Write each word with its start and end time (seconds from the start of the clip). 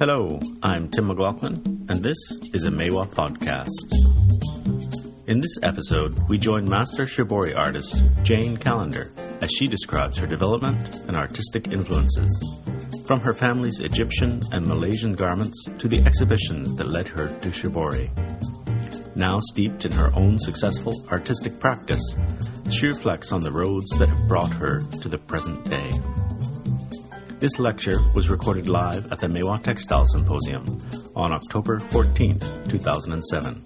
Hello, 0.00 0.40
I'm 0.62 0.88
Tim 0.88 1.08
McLaughlin, 1.08 1.84
and 1.90 2.02
this 2.02 2.16
is 2.54 2.64
a 2.64 2.70
Maiwa 2.70 3.06
podcast. 3.06 3.84
In 5.26 5.40
this 5.40 5.58
episode, 5.62 6.18
we 6.26 6.38
join 6.38 6.66
master 6.66 7.04
shibori 7.04 7.54
artist 7.54 8.02
Jane 8.22 8.56
Callender 8.56 9.12
as 9.42 9.50
she 9.50 9.68
describes 9.68 10.16
her 10.16 10.26
development 10.26 11.00
and 11.06 11.18
artistic 11.18 11.68
influences, 11.68 12.32
from 13.04 13.20
her 13.20 13.34
family's 13.34 13.80
Egyptian 13.80 14.40
and 14.52 14.66
Malaysian 14.66 15.12
garments 15.12 15.68
to 15.76 15.86
the 15.86 16.00
exhibitions 16.06 16.72
that 16.76 16.88
led 16.88 17.06
her 17.06 17.28
to 17.28 17.50
shibori. 17.50 18.08
Now 19.14 19.38
steeped 19.50 19.84
in 19.84 19.92
her 19.92 20.14
own 20.14 20.38
successful 20.38 20.94
artistic 21.10 21.60
practice, 21.60 22.16
she 22.70 22.86
reflects 22.86 23.32
on 23.32 23.42
the 23.42 23.52
roads 23.52 23.90
that 23.98 24.08
have 24.08 24.26
brought 24.26 24.52
her 24.52 24.80
to 24.80 25.10
the 25.10 25.18
present 25.18 25.68
day. 25.68 25.92
This 27.40 27.58
lecture 27.58 27.98
was 28.14 28.28
recorded 28.28 28.68
live 28.68 29.10
at 29.10 29.18
the 29.18 29.26
Maiwa 29.26 29.62
Textile 29.62 30.04
Symposium 30.04 30.78
on 31.16 31.32
October 31.32 31.80
14, 31.80 32.38
2007. 32.68 33.64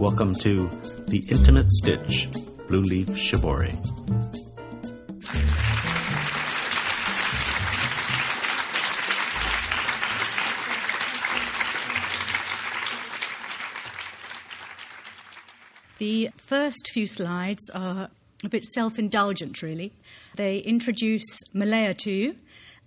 Welcome 0.00 0.34
to 0.40 0.68
The 1.06 1.22
Intimate 1.28 1.70
Stitch 1.70 2.28
Blue 2.66 2.80
Leaf 2.80 3.06
Shibori. 3.10 3.70
The 15.98 16.30
first 16.36 16.90
few 16.92 17.06
slides 17.06 17.70
are 17.70 18.10
a 18.44 18.48
bit 18.48 18.64
self 18.64 18.98
indulgent, 18.98 19.62
really. 19.62 19.92
They 20.34 20.58
introduce 20.58 21.24
Malaya 21.52 21.94
to 21.94 22.10
you 22.10 22.36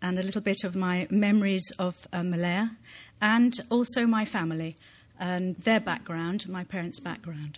and 0.05 0.19
a 0.19 0.23
little 0.23 0.41
bit 0.41 0.63
of 0.63 0.75
my 0.75 1.07
memories 1.09 1.71
of 1.79 2.07
uh, 2.13 2.21
Malaya 2.21 2.69
and 3.19 3.59
also 3.71 4.05
my 4.05 4.23
family 4.23 4.75
and 5.19 5.55
their 5.55 5.79
background, 5.79 6.47
my 6.47 6.63
parents' 6.63 6.99
background. 6.99 7.57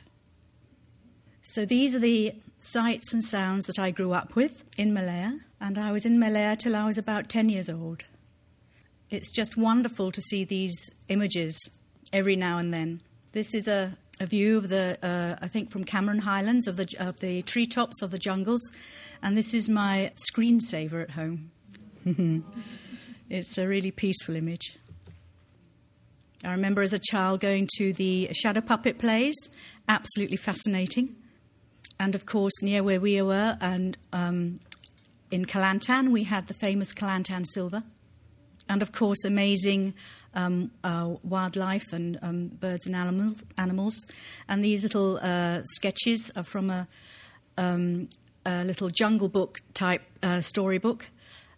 So 1.42 1.66
these 1.66 1.94
are 1.94 2.00
the 2.00 2.34
sights 2.58 3.14
and 3.14 3.22
sounds 3.22 3.66
that 3.66 3.78
I 3.78 3.92
grew 3.92 4.14
up 4.14 4.34
with 4.36 4.64
in 4.78 4.94
Malaya, 4.94 5.40
and 5.60 5.78
I 5.78 5.92
was 5.92 6.06
in 6.06 6.20
Malaya 6.20 6.56
till 6.56 6.74
I 6.74 6.86
was 6.86 6.98
about 6.98 7.28
10 7.28 7.50
years 7.50 7.70
old. 7.70 8.06
It's 9.10 9.30
just 9.30 9.58
wonderful 9.58 10.14
to 10.14 10.22
see 10.22 10.46
these 10.46 10.90
images 11.10 11.60
every 12.14 12.38
now 12.38 12.60
and 12.60 12.74
then. 12.74 13.02
This 13.34 13.54
is 13.54 13.68
a, 13.68 13.98
a 14.22 14.26
view 14.26 14.58
of 14.58 14.70
the, 14.70 14.98
uh, 15.04 15.44
I 15.44 15.50
think, 15.50 15.70
from 15.70 15.84
Cameron 15.84 16.20
Highlands, 16.20 16.66
of 16.66 16.78
the, 16.78 16.96
of 16.98 17.20
the 17.20 17.42
treetops 17.42 18.02
of 18.02 18.12
the 18.12 18.20
jungles, 18.20 18.62
and 19.22 19.36
this 19.36 19.54
is 19.54 19.68
my 19.68 20.12
screensaver 20.32 21.02
at 21.02 21.12
home. 21.12 21.52
it's 23.30 23.58
a 23.58 23.68
really 23.68 23.92
peaceful 23.92 24.36
image. 24.36 24.78
I 26.46 26.52
remember 26.52 26.82
as 26.82 26.94
a 26.94 27.00
child 27.00 27.40
going 27.42 27.68
to 27.78 27.94
the 27.94 28.30
shadow 28.34 28.62
puppet 28.62 29.00
plays, 29.00 29.36
absolutely 29.90 30.38
fascinating. 30.38 31.16
And 32.00 32.14
of 32.16 32.26
course, 32.26 32.62
near 32.62 32.84
where 32.84 33.02
we 33.02 33.22
were, 33.22 33.58
and 33.60 33.98
um, 34.14 34.60
in 35.32 35.46
Kelantan, 35.46 36.12
we 36.12 36.24
had 36.24 36.48
the 36.48 36.54
famous 36.54 36.94
Kelantan 36.94 37.46
silver. 37.46 37.84
And 38.70 38.82
of 38.82 38.92
course, 38.92 39.26
amazing 39.26 39.94
um, 40.34 40.72
uh, 40.84 41.16
wildlife 41.24 41.92
and 41.92 42.20
um, 42.22 42.48
birds 42.48 42.86
and 42.86 42.96
animal, 42.96 43.34
animals. 43.58 44.06
And 44.48 44.64
these 44.64 44.84
little 44.84 45.20
uh, 45.22 45.62
sketches 45.64 46.32
are 46.36 46.44
from 46.44 46.70
a, 46.70 46.88
um, 47.58 48.10
a, 48.46 48.64
little 48.64 48.90
jungle 48.90 49.30
book 49.30 49.60
type 49.74 50.04
uh, 50.22 50.42
storybook. 50.42 51.10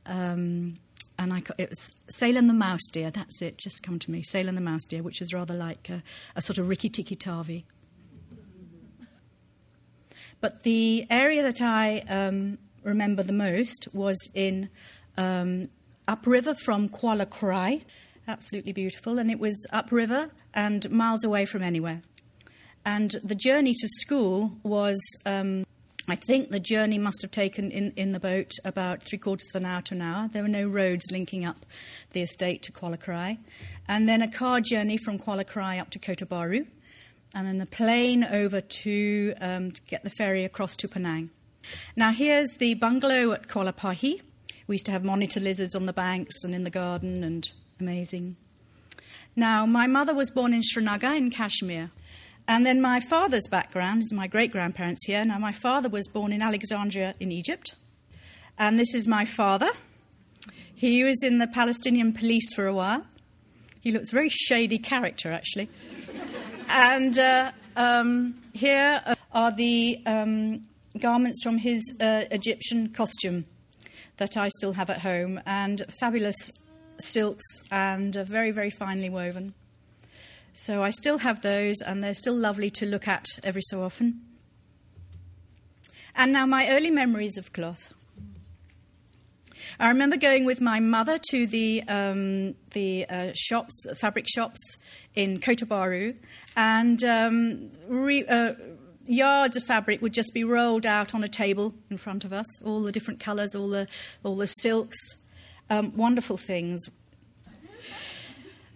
Um, 0.09 0.79
and 1.19 1.33
I, 1.33 1.41
it 1.57 1.69
was 1.69 1.91
Salem 2.09 2.47
the 2.47 2.53
Mouse 2.53 2.87
Deer, 2.91 3.11
that's 3.11 3.41
it, 3.41 3.57
just 3.57 3.83
come 3.83 3.99
to 3.99 4.11
me. 4.11 4.23
Salem 4.23 4.55
the 4.55 4.61
Mouse 4.61 4.85
Deer, 4.85 5.03
which 5.03 5.21
is 5.21 5.33
rather 5.33 5.53
like 5.53 5.89
a, 5.89 6.01
a 6.35 6.41
sort 6.41 6.57
of 6.57 6.67
Rikki 6.67 6.89
Tikki 6.89 7.15
Tavi. 7.15 7.65
But 10.41 10.63
the 10.63 11.05
area 11.09 11.43
that 11.43 11.61
I 11.61 11.99
um, 12.09 12.57
remember 12.83 13.21
the 13.21 13.33
most 13.33 13.89
was 13.93 14.17
in 14.33 14.69
um, 15.17 15.65
upriver 16.07 16.55
from 16.55 16.89
Kuala 16.89 17.25
Krai, 17.25 17.83
absolutely 18.27 18.71
beautiful, 18.71 19.19
and 19.19 19.29
it 19.29 19.39
was 19.39 19.67
upriver 19.71 20.31
and 20.53 20.89
miles 20.89 21.23
away 21.23 21.45
from 21.45 21.61
anywhere. 21.61 22.01
And 22.85 23.11
the 23.23 23.35
journey 23.35 23.73
to 23.73 23.87
school 23.87 24.53
was 24.63 24.99
um, 25.25 25.65
I 26.11 26.15
think 26.15 26.51
the 26.51 26.59
journey 26.59 26.97
must 26.97 27.21
have 27.21 27.31
taken 27.31 27.71
in, 27.71 27.91
in 27.95 28.11
the 28.11 28.19
boat 28.19 28.51
about 28.63 29.03
three 29.03 29.17
quarters 29.17 29.49
of 29.53 29.61
an 29.61 29.65
hour 29.65 29.81
to 29.83 29.95
an 29.95 30.01
hour. 30.01 30.29
There 30.31 30.41
were 30.41 30.47
no 30.47 30.67
roads 30.67 31.11
linking 31.11 31.45
up 31.45 31.65
the 32.11 32.21
estate 32.21 32.61
to 32.63 32.71
Kuala 32.71 32.97
Krai. 32.97 33.37
And 33.87 34.07
then 34.07 34.21
a 34.21 34.31
car 34.31 34.61
journey 34.61 34.97
from 34.97 35.19
Kuala 35.19 35.45
Krai 35.45 35.79
up 35.79 35.89
to 35.91 35.99
Kota 35.99 36.25
Bharu. 36.25 36.67
And 37.35 37.47
then 37.47 37.61
a 37.61 37.65
plane 37.65 38.23
over 38.23 38.61
to, 38.61 39.33
um, 39.41 39.71
to 39.71 39.81
get 39.83 40.03
the 40.03 40.09
ferry 40.09 40.45
across 40.45 40.75
to 40.77 40.87
Penang. 40.87 41.29
Now, 41.95 42.11
here's 42.11 42.49
the 42.57 42.73
bungalow 42.75 43.31
at 43.33 43.47
Kuala 43.47 43.73
Pahi. 43.75 44.21
We 44.67 44.75
used 44.75 44.85
to 44.85 44.91
have 44.91 45.03
monitor 45.03 45.39
lizards 45.39 45.75
on 45.75 45.85
the 45.85 45.93
banks 45.93 46.43
and 46.43 46.55
in 46.55 46.63
the 46.63 46.69
garden, 46.69 47.23
and 47.23 47.43
amazing. 47.79 48.35
Now, 49.35 49.65
my 49.65 49.87
mother 49.87 50.13
was 50.13 50.31
born 50.31 50.53
in 50.53 50.63
Srinagar 50.63 51.15
in 51.15 51.29
Kashmir. 51.29 51.91
And 52.49 52.65
then 52.65 52.81
my 52.81 52.99
father's 52.99 53.45
background 53.47 54.01
is 54.01 54.11
my 54.11 54.25
great 54.25 54.51
grandparents 54.51 55.05
here. 55.05 55.23
Now, 55.23 55.37
my 55.37 55.51
father 55.51 55.87
was 55.87 56.07
born 56.07 56.33
in 56.33 56.41
Alexandria 56.41 57.13
in 57.19 57.31
Egypt. 57.31 57.75
And 58.57 58.79
this 58.79 58.95
is 58.95 59.05
my 59.05 59.23
father. 59.23 59.69
He 60.73 61.03
was 61.03 61.21
in 61.21 61.37
the 61.37 61.45
Palestinian 61.45 62.11
police 62.11 62.51
for 62.55 62.65
a 62.65 62.73
while. 62.73 63.05
He 63.81 63.91
looks 63.91 64.11
a 64.11 64.15
very 64.15 64.29
shady 64.29 64.79
character, 64.79 65.31
actually. 65.31 65.69
and 66.69 67.19
uh, 67.19 67.51
um, 67.75 68.41
here 68.53 69.03
are 69.31 69.51
the 69.51 70.01
um, 70.07 70.65
garments 70.99 71.43
from 71.43 71.59
his 71.59 71.93
uh, 72.01 72.23
Egyptian 72.31 72.89
costume 72.89 73.45
that 74.17 74.37
I 74.37 74.49
still 74.57 74.73
have 74.73 74.89
at 74.89 75.01
home, 75.01 75.39
and 75.45 75.83
fabulous 75.99 76.51
silks 76.97 77.45
and 77.69 78.17
uh, 78.17 78.23
very, 78.23 78.49
very 78.49 78.71
finely 78.71 79.09
woven. 79.09 79.53
So 80.53 80.83
I 80.83 80.89
still 80.89 81.19
have 81.19 81.41
those, 81.41 81.81
and 81.81 82.03
they're 82.03 82.13
still 82.13 82.35
lovely 82.35 82.69
to 82.71 82.85
look 82.85 83.07
at 83.07 83.25
every 83.43 83.61
so 83.61 83.83
often. 83.83 84.21
And 86.15 86.33
now, 86.33 86.45
my 86.45 86.69
early 86.69 86.91
memories 86.91 87.37
of 87.37 87.53
cloth. 87.53 87.93
I 89.79 89.87
remember 89.89 90.17
going 90.17 90.45
with 90.45 90.59
my 90.59 90.79
mother 90.79 91.17
to 91.29 91.47
the, 91.47 91.83
um, 91.87 92.55
the 92.71 93.05
uh, 93.09 93.31
shops, 93.35 93.85
fabric 93.99 94.25
shops 94.27 94.59
in 95.15 95.39
Kota 95.39 95.65
Bharu, 95.65 96.15
and 96.57 97.03
um, 97.03 97.69
re, 97.87 98.25
uh, 98.25 98.53
yards 99.05 99.55
of 99.55 99.63
fabric 99.63 100.01
would 100.01 100.13
just 100.13 100.33
be 100.33 100.43
rolled 100.43 100.85
out 100.85 101.15
on 101.15 101.23
a 101.23 101.27
table 101.27 101.73
in 101.89 101.97
front 101.97 102.25
of 102.25 102.33
us, 102.33 102.45
all 102.63 102.81
the 102.81 102.91
different 102.91 103.19
colours, 103.19 103.55
all 103.55 103.69
the, 103.69 103.87
all 104.23 104.35
the 104.35 104.47
silks, 104.47 104.97
um, 105.69 105.95
wonderful 105.95 106.37
things, 106.37 106.89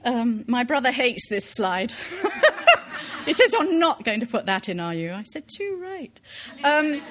um, 0.05 0.43
my 0.47 0.63
brother 0.63 0.91
hates 0.91 1.27
this 1.29 1.45
slide. 1.45 1.91
he 3.25 3.33
says, 3.33 3.53
You're 3.53 3.73
not 3.73 4.03
going 4.03 4.19
to 4.19 4.25
put 4.25 4.45
that 4.45 4.69
in, 4.69 4.79
are 4.79 4.93
you? 4.93 5.11
I 5.11 5.23
said, 5.23 5.43
Too 5.47 5.79
right. 5.81 6.19
Um, 6.63 7.01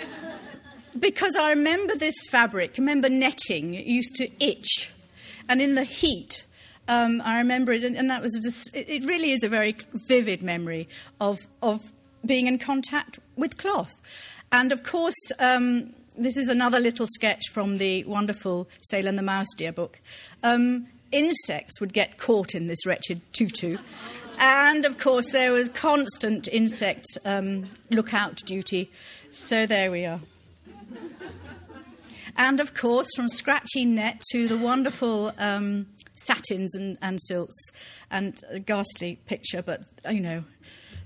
because 0.99 1.37
I 1.37 1.51
remember 1.51 1.95
this 1.95 2.15
fabric, 2.29 2.77
remember 2.77 3.09
netting, 3.09 3.75
it 3.75 3.87
used 3.87 4.15
to 4.17 4.29
itch. 4.41 4.91
And 5.49 5.61
in 5.61 5.75
the 5.75 5.85
heat, 5.85 6.47
um, 6.89 7.23
I 7.25 7.39
remember 7.39 7.73
it, 7.73 7.85
and, 7.85 7.97
and 7.97 8.11
that 8.11 8.23
was 8.23 8.39
just, 8.43 8.75
it, 8.75 8.89
it, 8.89 9.09
really 9.09 9.33
is 9.33 9.43
a 9.43 9.49
very 9.49 9.77
vivid 10.09 10.43
memory 10.43 10.89
of, 11.21 11.39
of 11.63 11.81
being 12.25 12.47
in 12.47 12.59
contact 12.59 13.19
with 13.37 13.57
cloth. 13.57 14.01
And 14.51 14.73
of 14.73 14.83
course, 14.83 15.17
um, 15.39 15.95
this 16.17 16.37
is 16.37 16.49
another 16.49 16.79
little 16.81 17.07
sketch 17.07 17.49
from 17.51 17.79
the 17.79 18.05
wonderful 18.05 18.69
Salem 18.83 19.17
the 19.17 19.23
Mouse 19.23 19.49
Deer 19.57 19.73
book. 19.73 20.01
Um, 20.43 20.89
insects 21.13 21.81
would 21.81 21.93
get 21.93 22.19
caught 22.19 22.55
in 22.55 22.67
this 22.67 22.87
wretched 22.87 23.21
tutu. 23.33 23.79
And 24.39 24.85
of 24.85 24.99
course, 24.99 25.31
there 25.31 25.53
was 25.53 25.69
constant 25.69 26.49
insect 26.49 27.07
um, 27.25 27.69
lookout 27.91 28.37
duty. 28.37 28.91
So 29.31 29.67
there 29.67 29.91
we 29.91 30.05
are. 30.05 30.21
And 32.37 32.61
of 32.61 32.75
course, 32.75 33.09
from 33.15 33.29
scratchy 33.29 33.85
net 33.85 34.23
to 34.33 34.49
the 34.49 34.57
wonderful 34.57 35.33
um, 35.39 35.87
satins 36.15 36.75
and, 36.75 36.97
and, 37.03 37.21
silks, 37.21 37.57
and 38.11 38.39
a 38.51 38.59
ghastly 38.59 39.19
picture, 39.27 39.63
but 39.63 39.85
you 40.11 40.21
know, 40.21 40.45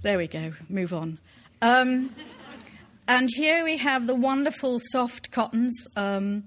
there 0.03 0.19
we 0.19 0.29
go, 0.29 0.53
move 0.69 0.93
on. 0.93 1.19
Um, 1.63 2.15
and 3.09 3.29
here 3.35 3.65
we 3.65 3.77
have 3.79 4.07
the 4.07 4.15
wonderful 4.15 4.79
soft 4.81 5.31
cottons 5.31 5.87
um, 5.97 6.45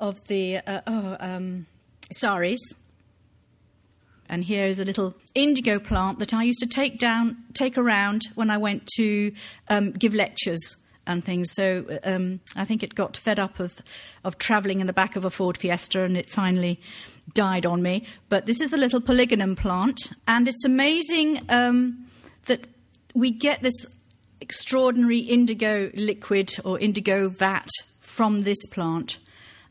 of 0.00 0.26
the 0.28 0.58
uh, 0.58 0.80
oh, 0.86 1.16
um, 1.20 1.66
saris. 2.10 2.60
And 4.28 4.44
here 4.44 4.66
is 4.66 4.78
a 4.78 4.84
little 4.84 5.16
indigo 5.34 5.80
plant 5.80 6.20
that 6.20 6.32
I 6.32 6.44
used 6.44 6.60
to 6.60 6.68
take 6.68 6.98
down, 6.98 7.36
take 7.52 7.76
around 7.76 8.28
when 8.36 8.50
I 8.50 8.58
went 8.58 8.86
to 8.96 9.32
um, 9.68 9.90
give 9.90 10.14
lectures 10.14 10.76
and 11.06 11.24
things. 11.24 11.50
So 11.52 11.98
um, 12.04 12.40
I 12.54 12.64
think 12.64 12.84
it 12.84 12.94
got 12.94 13.16
fed 13.16 13.40
up 13.40 13.58
of, 13.58 13.82
of 14.22 14.38
travelling 14.38 14.78
in 14.80 14.86
the 14.86 14.92
back 14.92 15.16
of 15.16 15.24
a 15.24 15.30
Ford 15.30 15.58
Fiesta 15.58 16.02
and 16.02 16.16
it 16.16 16.30
finally 16.30 16.80
died 17.34 17.66
on 17.66 17.82
me. 17.82 18.06
But 18.28 18.46
this 18.46 18.60
is 18.60 18.70
the 18.70 18.76
little 18.76 19.00
polygonum 19.00 19.56
plant, 19.56 20.12
and 20.26 20.48
it's 20.48 20.64
amazing 20.64 21.40
um, 21.48 22.06
that 22.46 22.66
we 23.14 23.30
get 23.30 23.62
this 23.62 23.86
extraordinary 24.40 25.18
indigo 25.18 25.90
liquid 25.94 26.56
or 26.64 26.78
indigo 26.78 27.28
vat 27.28 27.68
from 28.00 28.40
this 28.40 28.64
plant. 28.66 29.18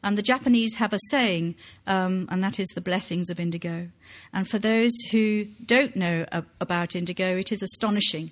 And 0.02 0.18
the 0.18 0.22
Japanese 0.22 0.76
have 0.76 0.94
a 0.94 1.00
saying, 1.10 1.56
um, 1.86 2.28
and 2.32 2.44
that 2.44 2.60
is 2.60 2.68
the 2.70 2.82
blessings 2.82 3.30
of 3.30 3.40
indigo. 3.40 3.90
And 4.32 4.48
for 4.48 4.58
those 4.58 4.94
who 5.12 5.46
don't 5.66 5.96
know 5.96 6.26
about 6.62 6.96
indigo, 6.96 7.38
it 7.38 7.52
is 7.52 7.62
astonishing 7.62 8.32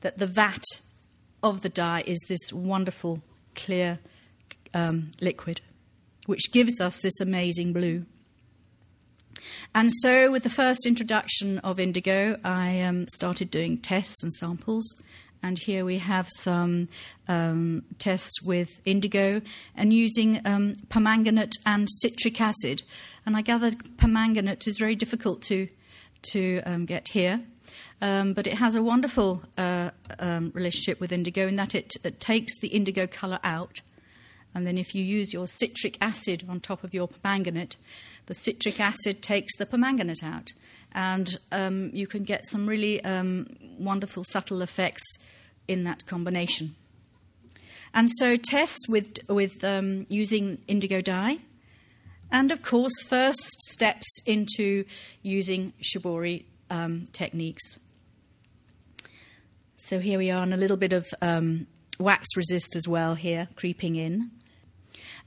that 0.00 0.18
the 0.18 0.26
vat 0.26 0.62
of 1.42 1.60
the 1.60 1.68
dye 1.68 2.02
is 2.06 2.18
this 2.28 2.52
wonderful, 2.52 3.22
clear 3.54 3.98
um, 4.72 5.10
liquid, 5.20 5.60
which 6.26 6.52
gives 6.52 6.80
us 6.80 7.00
this 7.00 7.20
amazing 7.20 7.72
blue. 7.72 8.06
And 9.74 9.90
so, 10.00 10.30
with 10.30 10.44
the 10.44 10.50
first 10.50 10.86
introduction 10.86 11.58
of 11.60 11.80
indigo, 11.80 12.38
I 12.44 12.80
um, 12.82 13.06
started 13.08 13.50
doing 13.50 13.78
tests 13.78 14.22
and 14.22 14.32
samples. 14.32 14.84
And 15.42 15.58
here 15.58 15.84
we 15.84 15.98
have 15.98 16.28
some 16.30 16.88
um, 17.26 17.82
tests 17.98 18.42
with 18.42 18.80
indigo 18.84 19.42
and 19.76 19.92
using 19.92 20.40
um, 20.46 20.74
permanganate 20.88 21.56
and 21.66 21.88
citric 21.90 22.40
acid. 22.40 22.82
And 23.26 23.36
I 23.36 23.42
gather 23.42 23.70
permanganate 23.70 24.66
is 24.68 24.78
very 24.78 24.94
difficult 24.94 25.42
to, 25.42 25.68
to 26.32 26.62
um, 26.64 26.86
get 26.86 27.08
here. 27.08 27.40
Um, 28.00 28.32
but 28.32 28.46
it 28.46 28.54
has 28.54 28.74
a 28.74 28.82
wonderful 28.82 29.44
uh, 29.56 29.90
um, 30.18 30.50
relationship 30.54 31.00
with 31.00 31.12
indigo 31.12 31.46
in 31.46 31.56
that 31.56 31.74
it, 31.74 31.94
it 32.02 32.18
takes 32.18 32.58
the 32.58 32.68
indigo 32.68 33.06
colour 33.06 33.38
out. 33.44 33.80
And 34.54 34.66
then, 34.66 34.76
if 34.76 34.94
you 34.94 35.02
use 35.02 35.32
your 35.32 35.46
citric 35.46 35.96
acid 36.00 36.44
on 36.46 36.60
top 36.60 36.84
of 36.84 36.92
your 36.92 37.08
permanganate, 37.08 37.76
the 38.26 38.34
citric 38.34 38.80
acid 38.80 39.22
takes 39.22 39.56
the 39.56 39.64
permanganate 39.64 40.22
out. 40.22 40.52
And 40.94 41.28
um, 41.50 41.90
you 41.92 42.06
can 42.06 42.24
get 42.24 42.46
some 42.46 42.66
really 42.66 43.02
um, 43.04 43.46
wonderful, 43.78 44.24
subtle 44.24 44.62
effects 44.62 45.02
in 45.68 45.84
that 45.84 46.06
combination. 46.06 46.74
And 47.94 48.08
so, 48.10 48.36
tests 48.36 48.88
with, 48.88 49.18
with 49.28 49.62
um, 49.64 50.06
using 50.08 50.58
indigo 50.66 51.00
dye, 51.00 51.38
and 52.30 52.50
of 52.50 52.62
course, 52.62 53.02
first 53.02 53.60
steps 53.68 54.06
into 54.24 54.84
using 55.22 55.74
shibori 55.82 56.44
um, 56.70 57.04
techniques. 57.12 57.78
So, 59.76 59.98
here 59.98 60.18
we 60.18 60.30
are, 60.30 60.42
and 60.42 60.54
a 60.54 60.56
little 60.56 60.78
bit 60.78 60.94
of 60.94 61.06
um, 61.20 61.66
wax 61.98 62.28
resist 62.36 62.76
as 62.76 62.88
well 62.88 63.14
here, 63.14 63.48
creeping 63.56 63.96
in 63.96 64.30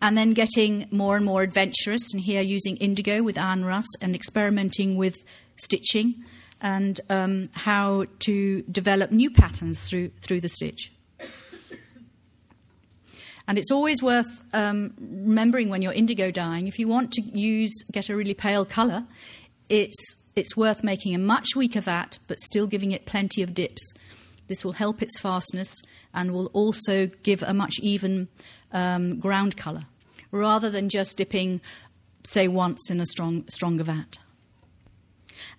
and 0.02 0.18
then 0.18 0.32
getting 0.32 0.88
more 0.92 1.16
and 1.16 1.26
more 1.26 1.42
adventurous, 1.42 2.14
and 2.14 2.24
here 2.24 2.42
using 2.42 2.78
indigo 2.78 3.24
with 3.24 3.38
rust 3.38 3.98
and 4.02 4.16
experimenting 4.16 4.98
with 4.98 5.16
stitching 5.56 6.24
and 6.62 7.02
um, 7.10 7.46
how 7.54 8.06
to 8.20 8.62
develop 8.64 9.12
new 9.12 9.30
patterns 9.30 9.88
through, 9.88 10.10
through 10.22 10.42
the 10.42 10.50
stitch. 10.50 10.92
And 13.48 13.60
it's 13.60 13.72
always 13.72 14.02
worth 14.02 14.44
um, 14.54 14.94
remembering 15.00 15.70
when 15.70 15.84
you're 15.84 15.94
indigo 15.94 16.32
dyeing, 16.32 16.68
if 16.68 16.80
you 16.80 16.88
want 16.88 17.12
to 17.14 17.22
use 17.22 17.72
get 17.92 18.10
a 18.10 18.16
really 18.16 18.34
pale 18.34 18.66
colour, 18.66 19.06
it's, 19.70 20.24
it's 20.36 20.58
worth 20.58 20.84
making 20.84 21.14
a 21.14 21.20
much 21.20 21.50
weaker 21.56 21.82
vat 21.82 22.18
but 22.28 22.40
still 22.40 22.66
giving 22.66 22.92
it 22.92 23.06
plenty 23.06 23.44
of 23.44 23.54
dips. 23.54 23.94
This 24.48 24.66
will 24.66 24.74
help 24.74 25.02
its 25.02 25.20
fastness 25.20 25.72
and 26.14 26.32
will 26.32 26.48
also 26.54 27.08
give 27.22 27.44
a 27.44 27.54
much 27.54 27.80
even 27.82 28.30
um, 28.72 29.20
ground 29.20 29.58
colour, 29.58 29.86
rather 30.32 30.70
than 30.70 30.90
just 30.90 31.18
dipping, 31.18 31.62
say, 32.24 32.48
once 32.48 32.90
in 32.90 33.00
a 33.00 33.06
strong, 33.06 33.46
stronger 33.50 33.84
vat. 33.84 34.18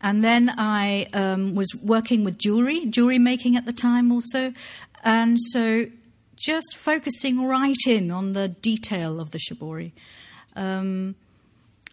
And 0.01 0.23
then 0.23 0.53
I 0.57 1.07
um, 1.13 1.55
was 1.55 1.69
working 1.83 2.25
with 2.25 2.39
jewelry, 2.39 2.87
jewelry 2.87 3.19
making 3.19 3.57
at 3.57 3.67
the 3.67 3.73
time 3.73 4.13
also. 4.13 4.53
And 5.05 5.39
so 5.41 5.87
just 6.37 6.77
focusing 6.77 7.45
right 7.45 7.77
in 7.87 8.11
on 8.11 8.33
the 8.33 8.49
detail 8.49 9.21
of 9.21 9.31
the 9.31 9.39
shibori. 9.39 9.93
Um, 10.55 11.15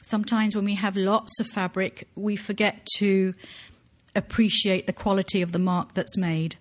sometimes 0.04 0.56
when 0.56 0.66
we 0.66 0.76
have 0.76 0.98
lots 0.98 1.40
of 1.40 1.48
fabric, 1.48 2.08
we 2.16 2.36
forget 2.36 2.86
to 2.98 3.34
appreciate 4.16 4.86
the 4.86 4.94
quality 4.94 5.42
of 5.42 5.52
the 5.52 5.60
mark 5.60 5.94
that's 5.94 6.18
made. 6.18 6.56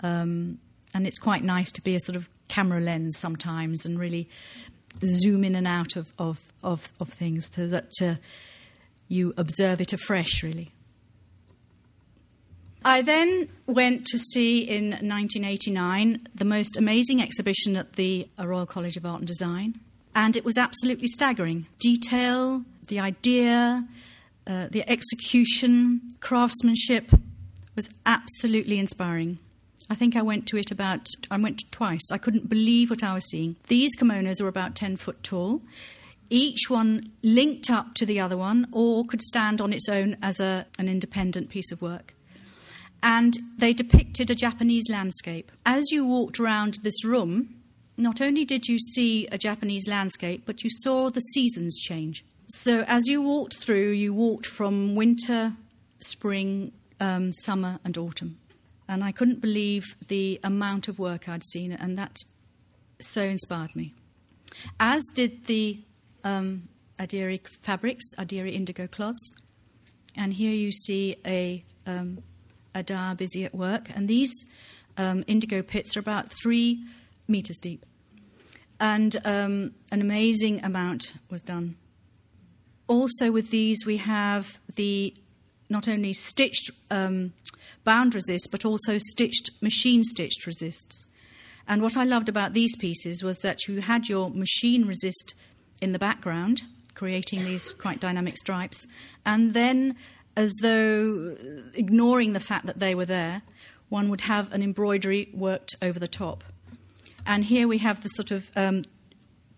Um, 0.00 0.58
and 0.94 1.06
it's 1.06 1.18
quite 1.18 1.42
nice 1.44 1.70
to 1.72 1.82
be 1.82 1.94
a 1.94 2.00
sort 2.00 2.16
of 2.16 2.28
camera 2.48 2.80
lens 2.80 3.18
sometimes 3.18 3.84
and 3.84 3.98
really 3.98 4.28
zoom 5.04 5.44
in 5.44 5.54
and 5.54 5.66
out 5.66 5.96
of, 5.96 6.12
of, 6.18 6.52
of, 6.62 6.92
of 7.00 7.08
things 7.08 7.50
so 7.52 7.66
that 7.68 7.92
uh, 8.02 8.14
you 9.06 9.32
observe 9.36 9.80
it 9.80 9.92
afresh, 9.92 10.42
really. 10.42 10.70
I 12.88 13.02
then 13.02 13.50
went 13.66 14.06
to 14.06 14.18
see 14.18 14.62
in 14.62 14.92
1989 14.92 16.26
the 16.34 16.46
most 16.46 16.78
amazing 16.78 17.20
exhibition 17.20 17.76
at 17.76 17.96
the 17.96 18.26
Royal 18.38 18.64
College 18.64 18.96
of 18.96 19.04
Art 19.04 19.18
and 19.18 19.28
Design, 19.28 19.74
and 20.14 20.34
it 20.38 20.42
was 20.42 20.56
absolutely 20.56 21.06
staggering. 21.08 21.66
Detail, 21.78 22.62
the 22.86 22.98
idea, 22.98 23.86
uh, 24.46 24.68
the 24.70 24.88
execution, 24.88 26.00
craftsmanship 26.20 27.12
was 27.76 27.90
absolutely 28.06 28.78
inspiring. 28.78 29.38
I 29.90 29.94
think 29.94 30.16
I 30.16 30.22
went 30.22 30.46
to 30.46 30.56
it 30.56 30.70
about, 30.70 31.08
I 31.30 31.36
went 31.36 31.70
twice. 31.70 32.10
I 32.10 32.16
couldn't 32.16 32.48
believe 32.48 32.88
what 32.88 33.04
I 33.04 33.12
was 33.12 33.28
seeing. 33.28 33.56
These 33.66 33.96
kimonos 33.96 34.40
were 34.40 34.48
about 34.48 34.74
10 34.74 34.96
foot 34.96 35.22
tall. 35.22 35.60
Each 36.30 36.70
one 36.70 37.12
linked 37.22 37.68
up 37.68 37.92
to 37.96 38.06
the 38.06 38.18
other 38.18 38.38
one 38.38 38.66
or 38.72 39.04
could 39.04 39.20
stand 39.20 39.60
on 39.60 39.74
its 39.74 39.90
own 39.90 40.16
as 40.22 40.40
a, 40.40 40.64
an 40.78 40.88
independent 40.88 41.50
piece 41.50 41.70
of 41.70 41.82
work. 41.82 42.14
And 43.02 43.38
they 43.56 43.72
depicted 43.72 44.30
a 44.30 44.34
Japanese 44.34 44.88
landscape. 44.90 45.52
As 45.64 45.90
you 45.90 46.04
walked 46.04 46.40
around 46.40 46.78
this 46.82 47.04
room, 47.04 47.54
not 47.96 48.20
only 48.20 48.44
did 48.44 48.66
you 48.66 48.78
see 48.78 49.26
a 49.28 49.38
Japanese 49.38 49.88
landscape, 49.88 50.42
but 50.46 50.62
you 50.62 50.70
saw 50.70 51.10
the 51.10 51.20
seasons 51.20 51.78
change. 51.78 52.24
So 52.48 52.84
as 52.88 53.06
you 53.06 53.20
walked 53.22 53.56
through, 53.56 53.90
you 53.90 54.14
walked 54.14 54.46
from 54.46 54.94
winter, 54.94 55.52
spring, 56.00 56.72
um, 57.00 57.32
summer, 57.32 57.78
and 57.84 57.96
autumn. 57.98 58.38
And 58.88 59.04
I 59.04 59.12
couldn't 59.12 59.40
believe 59.40 59.96
the 60.06 60.40
amount 60.42 60.88
of 60.88 60.98
work 60.98 61.28
I'd 61.28 61.44
seen, 61.44 61.72
and 61.72 61.98
that 61.98 62.16
so 63.00 63.22
inspired 63.22 63.76
me. 63.76 63.94
As 64.80 65.04
did 65.14 65.44
the 65.44 65.80
um, 66.24 66.68
Adire 66.98 67.38
fabrics, 67.62 68.04
Adire 68.16 68.46
indigo 68.46 68.86
cloths. 68.86 69.32
And 70.16 70.32
here 70.32 70.52
you 70.52 70.72
see 70.72 71.16
a, 71.24 71.64
um, 71.86 72.22
a 72.74 72.82
dyer 72.82 73.14
busy 73.14 73.44
at 73.44 73.54
work. 73.54 73.90
And 73.94 74.08
these 74.08 74.32
um, 74.96 75.24
indigo 75.26 75.62
pits 75.62 75.96
are 75.96 76.00
about 76.00 76.30
three 76.42 76.84
meters 77.26 77.58
deep. 77.58 77.84
And 78.80 79.16
um, 79.24 79.72
an 79.90 80.00
amazing 80.00 80.64
amount 80.64 81.14
was 81.30 81.42
done. 81.42 81.76
Also, 82.86 83.32
with 83.32 83.50
these, 83.50 83.84
we 83.84 83.98
have 83.98 84.60
the 84.76 85.14
not 85.68 85.88
only 85.88 86.12
stitched 86.12 86.70
um, 86.90 87.32
bound 87.84 88.14
resist, 88.14 88.48
but 88.50 88.64
also 88.64 88.98
stitched, 88.98 89.50
machine 89.60 90.04
stitched 90.04 90.46
resists. 90.46 91.04
And 91.66 91.82
what 91.82 91.96
I 91.96 92.04
loved 92.04 92.30
about 92.30 92.54
these 92.54 92.74
pieces 92.76 93.22
was 93.22 93.40
that 93.40 93.68
you 93.68 93.82
had 93.82 94.08
your 94.08 94.30
machine 94.30 94.86
resist 94.86 95.34
in 95.82 95.92
the 95.92 95.98
background, 95.98 96.62
creating 96.94 97.44
these 97.44 97.72
quite 97.72 98.00
dynamic 98.00 98.36
stripes, 98.38 98.86
and 99.26 99.52
then, 99.52 99.96
as 100.38 100.54
though 100.62 101.36
ignoring 101.74 102.32
the 102.32 102.40
fact 102.40 102.66
that 102.66 102.78
they 102.78 102.94
were 102.94 103.04
there, 103.04 103.42
one 103.88 104.08
would 104.08 104.20
have 104.20 104.52
an 104.52 104.62
embroidery 104.62 105.28
worked 105.34 105.74
over 105.82 105.98
the 105.98 106.06
top. 106.06 106.44
And 107.26 107.42
here 107.42 107.66
we 107.66 107.78
have 107.78 108.04
the 108.04 108.08
sort 108.10 108.30
of 108.30 108.48
um, 108.54 108.84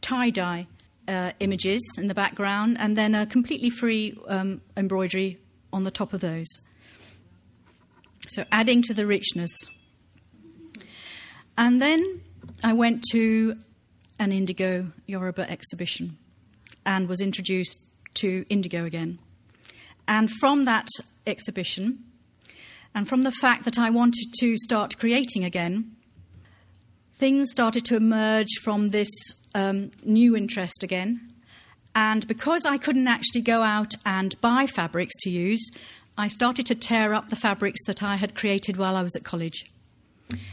tie 0.00 0.30
dye 0.30 0.66
uh, 1.06 1.32
images 1.38 1.82
in 1.98 2.06
the 2.06 2.14
background, 2.14 2.78
and 2.80 2.96
then 2.96 3.14
a 3.14 3.26
completely 3.26 3.68
free 3.68 4.18
um, 4.26 4.62
embroidery 4.74 5.36
on 5.70 5.82
the 5.82 5.90
top 5.90 6.14
of 6.14 6.20
those. 6.20 6.48
So 8.28 8.44
adding 8.50 8.80
to 8.82 8.94
the 8.94 9.06
richness. 9.06 9.52
And 11.58 11.78
then 11.78 12.22
I 12.64 12.72
went 12.72 13.04
to 13.10 13.58
an 14.18 14.32
Indigo 14.32 14.92
Yoruba 15.06 15.50
exhibition 15.50 16.16
and 16.86 17.06
was 17.06 17.20
introduced 17.20 17.84
to 18.14 18.46
Indigo 18.48 18.86
again. 18.86 19.18
And 20.10 20.28
from 20.28 20.64
that 20.64 20.88
exhibition, 21.24 22.04
and 22.94 23.08
from 23.08 23.22
the 23.22 23.30
fact 23.30 23.64
that 23.64 23.78
I 23.78 23.90
wanted 23.90 24.34
to 24.40 24.56
start 24.56 24.98
creating 24.98 25.44
again, 25.44 25.92
things 27.14 27.52
started 27.52 27.84
to 27.84 27.96
emerge 27.96 28.58
from 28.64 28.88
this 28.88 29.08
um, 29.54 29.92
new 30.02 30.36
interest 30.36 30.82
again. 30.82 31.20
And 31.94 32.26
because 32.26 32.66
I 32.66 32.76
couldn't 32.76 33.06
actually 33.06 33.42
go 33.42 33.62
out 33.62 33.94
and 34.04 34.40
buy 34.40 34.66
fabrics 34.66 35.14
to 35.20 35.30
use, 35.30 35.64
I 36.18 36.26
started 36.26 36.66
to 36.66 36.74
tear 36.74 37.14
up 37.14 37.28
the 37.28 37.36
fabrics 37.36 37.84
that 37.86 38.02
I 38.02 38.16
had 38.16 38.34
created 38.34 38.76
while 38.76 38.96
I 38.96 39.02
was 39.02 39.14
at 39.14 39.22
college. 39.22 39.70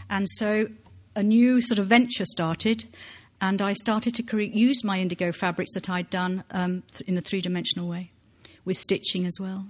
And 0.07 0.27
so 0.29 0.67
a 1.15 1.23
new 1.23 1.61
sort 1.61 1.79
of 1.79 1.87
venture 1.87 2.25
started, 2.25 2.85
and 3.41 3.59
I 3.59 3.73
started 3.73 4.13
to 4.15 4.23
cre- 4.23 4.41
use 4.41 4.83
my 4.83 4.99
indigo 4.99 5.31
fabrics 5.31 5.73
that 5.73 5.89
I'd 5.89 6.11
done 6.11 6.43
um, 6.51 6.83
th- 6.91 7.09
in 7.09 7.17
a 7.17 7.21
three 7.21 7.41
dimensional 7.41 7.87
way, 7.87 8.11
with 8.67 8.77
stitching 8.77 9.25
as 9.25 9.39
well. 9.39 9.65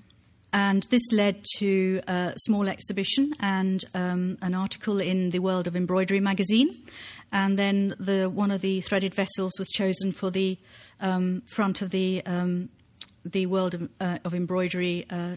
And 0.51 0.84
this 0.84 1.12
led 1.12 1.46
to 1.58 2.01
a 2.08 2.34
small 2.46 2.68
exhibition 2.68 3.34
and 3.39 3.84
um, 3.94 4.38
an 4.42 4.56
article 4.56 5.00
in 5.00 5.30
the 5.30 5.39
World 5.39 5.68
of 5.68 5.75
Embroidery 5.75 6.20
magazine. 6.20 6.75
And 7.32 7.60
then 7.60 7.96
the, 8.00 8.30
one 8.30 8.50
of 8.50 8.62
the 8.62 8.82
threaded 8.82 9.13
vessels 9.13 9.51
was 9.60 9.70
chosen 9.70 10.12
for 10.12 10.32
the 10.32 10.58
um, 11.00 11.44
front 11.46 11.82
of 11.82 11.92
the, 11.92 12.25
um, 12.25 12.70
the 13.24 13.46
World 13.46 13.75
of, 13.75 13.89
uh, 14.01 14.18
of 14.25 14.34
Embroidery 14.34 15.06
uh, 15.10 15.36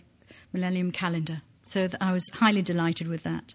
Millennium 0.53 0.91
Calendar. 0.91 1.43
So 1.63 1.89
I 2.01 2.13
was 2.13 2.25
highly 2.35 2.63
delighted 2.63 3.09
with 3.09 3.23
that. 3.25 3.55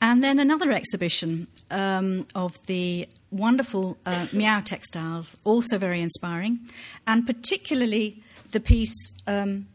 And 0.00 0.22
then 0.22 0.38
another 0.38 0.72
exhibition 0.72 1.48
um, 1.70 2.26
of 2.34 2.64
the 2.66 3.08
wonderful 3.30 3.98
uh, 4.06 4.26
Miao 4.32 4.60
textiles, 4.60 5.36
also 5.44 5.76
very 5.76 6.00
inspiring, 6.00 6.60
and 7.06 7.26
particularly 7.26 8.22
the 8.50 8.60
piece 8.60 9.12
um, 9.26 9.66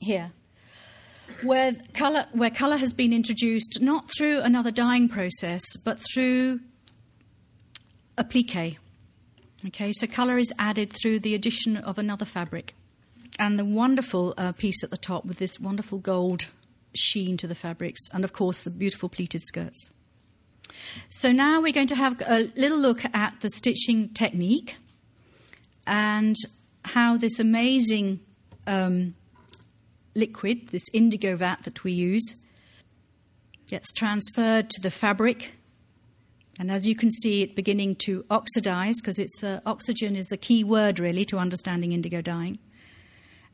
here, 0.00 0.32
where 1.42 1.74
color, 1.94 2.26
where 2.32 2.50
color 2.50 2.76
has 2.76 2.92
been 2.92 3.12
introduced 3.12 3.78
not 3.80 4.10
through 4.10 4.40
another 4.40 4.70
dyeing 4.70 5.08
process, 5.08 5.76
but 5.76 5.98
through 5.98 6.60
applique. 8.18 8.78
Okay, 9.66 9.92
so 9.92 10.06
color 10.06 10.38
is 10.38 10.52
added 10.58 10.92
through 10.92 11.20
the 11.20 11.34
addition 11.34 11.76
of 11.76 11.98
another 11.98 12.24
fabric. 12.24 12.74
And 13.38 13.58
the 13.58 13.64
wonderful 13.64 14.34
uh, 14.36 14.52
piece 14.52 14.84
at 14.84 14.90
the 14.90 14.96
top 14.96 15.24
with 15.24 15.38
this 15.38 15.58
wonderful 15.58 15.98
gold 15.98 16.48
sheen 16.94 17.36
to 17.38 17.46
the 17.46 17.54
fabrics, 17.54 18.00
and 18.12 18.24
of 18.24 18.32
course 18.32 18.64
the 18.64 18.70
beautiful 18.70 19.08
pleated 19.08 19.40
skirts. 19.42 19.90
So 21.08 21.32
now 21.32 21.60
we're 21.60 21.72
going 21.72 21.86
to 21.88 21.96
have 21.96 22.20
a 22.26 22.50
little 22.56 22.78
look 22.78 23.02
at 23.14 23.40
the 23.40 23.50
stitching 23.50 24.10
technique 24.10 24.76
and 25.86 26.36
how 26.84 27.16
this 27.16 27.38
amazing 27.38 28.20
um, 28.66 29.14
liquid, 30.14 30.68
this 30.68 30.84
indigo 30.92 31.36
vat 31.36 31.62
that 31.64 31.84
we 31.84 31.92
use, 31.92 32.40
gets 33.68 33.92
transferred 33.92 34.68
to 34.70 34.80
the 34.80 34.90
fabric. 34.90 35.54
And 36.58 36.70
as 36.70 36.86
you 36.86 36.94
can 36.94 37.10
see, 37.10 37.42
it 37.42 37.56
beginning 37.56 37.96
to 38.04 38.24
oxidize 38.30 38.96
because 39.00 39.18
it's 39.18 39.42
uh, 39.42 39.60
oxygen 39.64 40.16
is 40.16 40.26
the 40.26 40.36
key 40.36 40.62
word 40.64 41.00
really 41.00 41.24
to 41.26 41.38
understanding 41.38 41.92
indigo 41.92 42.20
dyeing, 42.20 42.58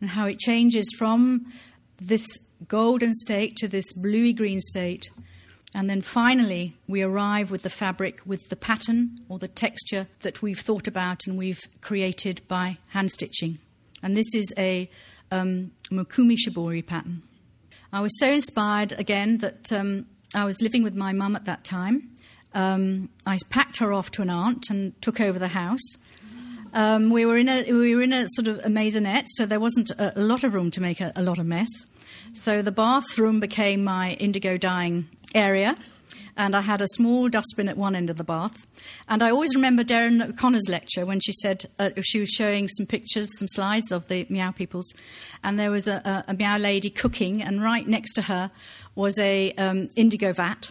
and 0.00 0.10
how 0.10 0.26
it 0.26 0.38
changes 0.38 0.92
from 0.98 1.46
this 1.98 2.26
golden 2.66 3.12
state 3.12 3.56
to 3.56 3.68
this 3.68 3.92
bluey 3.92 4.32
green 4.32 4.60
state. 4.60 5.10
And 5.74 5.86
then 5.86 6.00
finally, 6.00 6.76
we 6.86 7.02
arrive 7.02 7.50
with 7.50 7.62
the 7.62 7.70
fabric 7.70 8.20
with 8.24 8.48
the 8.48 8.56
pattern 8.56 9.20
or 9.28 9.38
the 9.38 9.48
texture 9.48 10.06
that 10.20 10.40
we've 10.40 10.58
thought 10.58 10.88
about 10.88 11.26
and 11.26 11.36
we've 11.36 11.60
created 11.82 12.40
by 12.48 12.78
hand 12.88 13.10
stitching. 13.10 13.58
And 14.02 14.16
this 14.16 14.34
is 14.34 14.52
a 14.56 14.90
um, 15.30 15.72
Mokume 15.90 16.36
Shibori 16.36 16.84
pattern. 16.84 17.22
I 17.92 18.00
was 18.00 18.18
so 18.18 18.32
inspired 18.32 18.92
again 18.92 19.38
that 19.38 19.72
um, 19.72 20.06
I 20.34 20.44
was 20.44 20.60
living 20.62 20.82
with 20.82 20.94
my 20.94 21.12
mum 21.12 21.36
at 21.36 21.44
that 21.44 21.64
time. 21.64 22.10
Um, 22.54 23.10
I 23.26 23.38
packed 23.50 23.78
her 23.78 23.92
off 23.92 24.10
to 24.12 24.22
an 24.22 24.30
aunt 24.30 24.70
and 24.70 25.00
took 25.02 25.20
over 25.20 25.38
the 25.38 25.48
house. 25.48 25.96
Um, 26.74 27.10
we 27.10 27.24
were 27.24 27.38
in 27.38 27.48
a 27.48 27.70
we 27.70 27.94
were 27.94 28.02
in 28.02 28.12
a 28.12 28.26
sort 28.28 28.46
of 28.46 28.58
a 28.58 28.68
maisonette, 28.68 29.26
so 29.28 29.46
there 29.46 29.60
wasn't 29.60 29.90
a, 29.92 30.18
a 30.18 30.20
lot 30.20 30.44
of 30.44 30.54
room 30.54 30.70
to 30.72 30.82
make 30.82 31.00
a, 31.00 31.12
a 31.16 31.22
lot 31.22 31.38
of 31.38 31.46
mess. 31.46 31.68
So 32.34 32.60
the 32.60 32.72
bathroom 32.72 33.40
became 33.40 33.84
my 33.84 34.12
indigo 34.14 34.56
dyeing 34.58 35.08
area 35.34 35.76
and 36.38 36.54
I 36.54 36.60
had 36.60 36.80
a 36.80 36.86
small 36.86 37.28
dustbin 37.28 37.68
at 37.68 37.76
one 37.76 37.96
end 37.96 38.08
of 38.08 38.16
the 38.16 38.24
bath. 38.24 38.64
And 39.08 39.22
I 39.22 39.30
always 39.30 39.56
remember 39.56 39.82
Deryn 39.82 40.26
O'Connor's 40.26 40.68
lecture 40.68 41.04
when 41.04 41.18
she 41.18 41.32
said 41.32 41.64
uh, 41.80 41.90
she 42.00 42.20
was 42.20 42.30
showing 42.30 42.68
some 42.68 42.86
pictures, 42.86 43.36
some 43.36 43.48
slides 43.48 43.90
of 43.90 44.06
the 44.06 44.24
Miao 44.30 44.52
peoples, 44.52 44.94
and 45.42 45.58
there 45.58 45.72
was 45.72 45.88
a, 45.88 46.24
a, 46.28 46.30
a 46.30 46.34
Miao 46.34 46.56
lady 46.56 46.90
cooking, 46.90 47.42
and 47.42 47.60
right 47.60 47.86
next 47.86 48.12
to 48.14 48.22
her 48.22 48.52
was 48.94 49.18
a 49.18 49.52
um, 49.54 49.88
indigo 49.96 50.32
vat. 50.32 50.70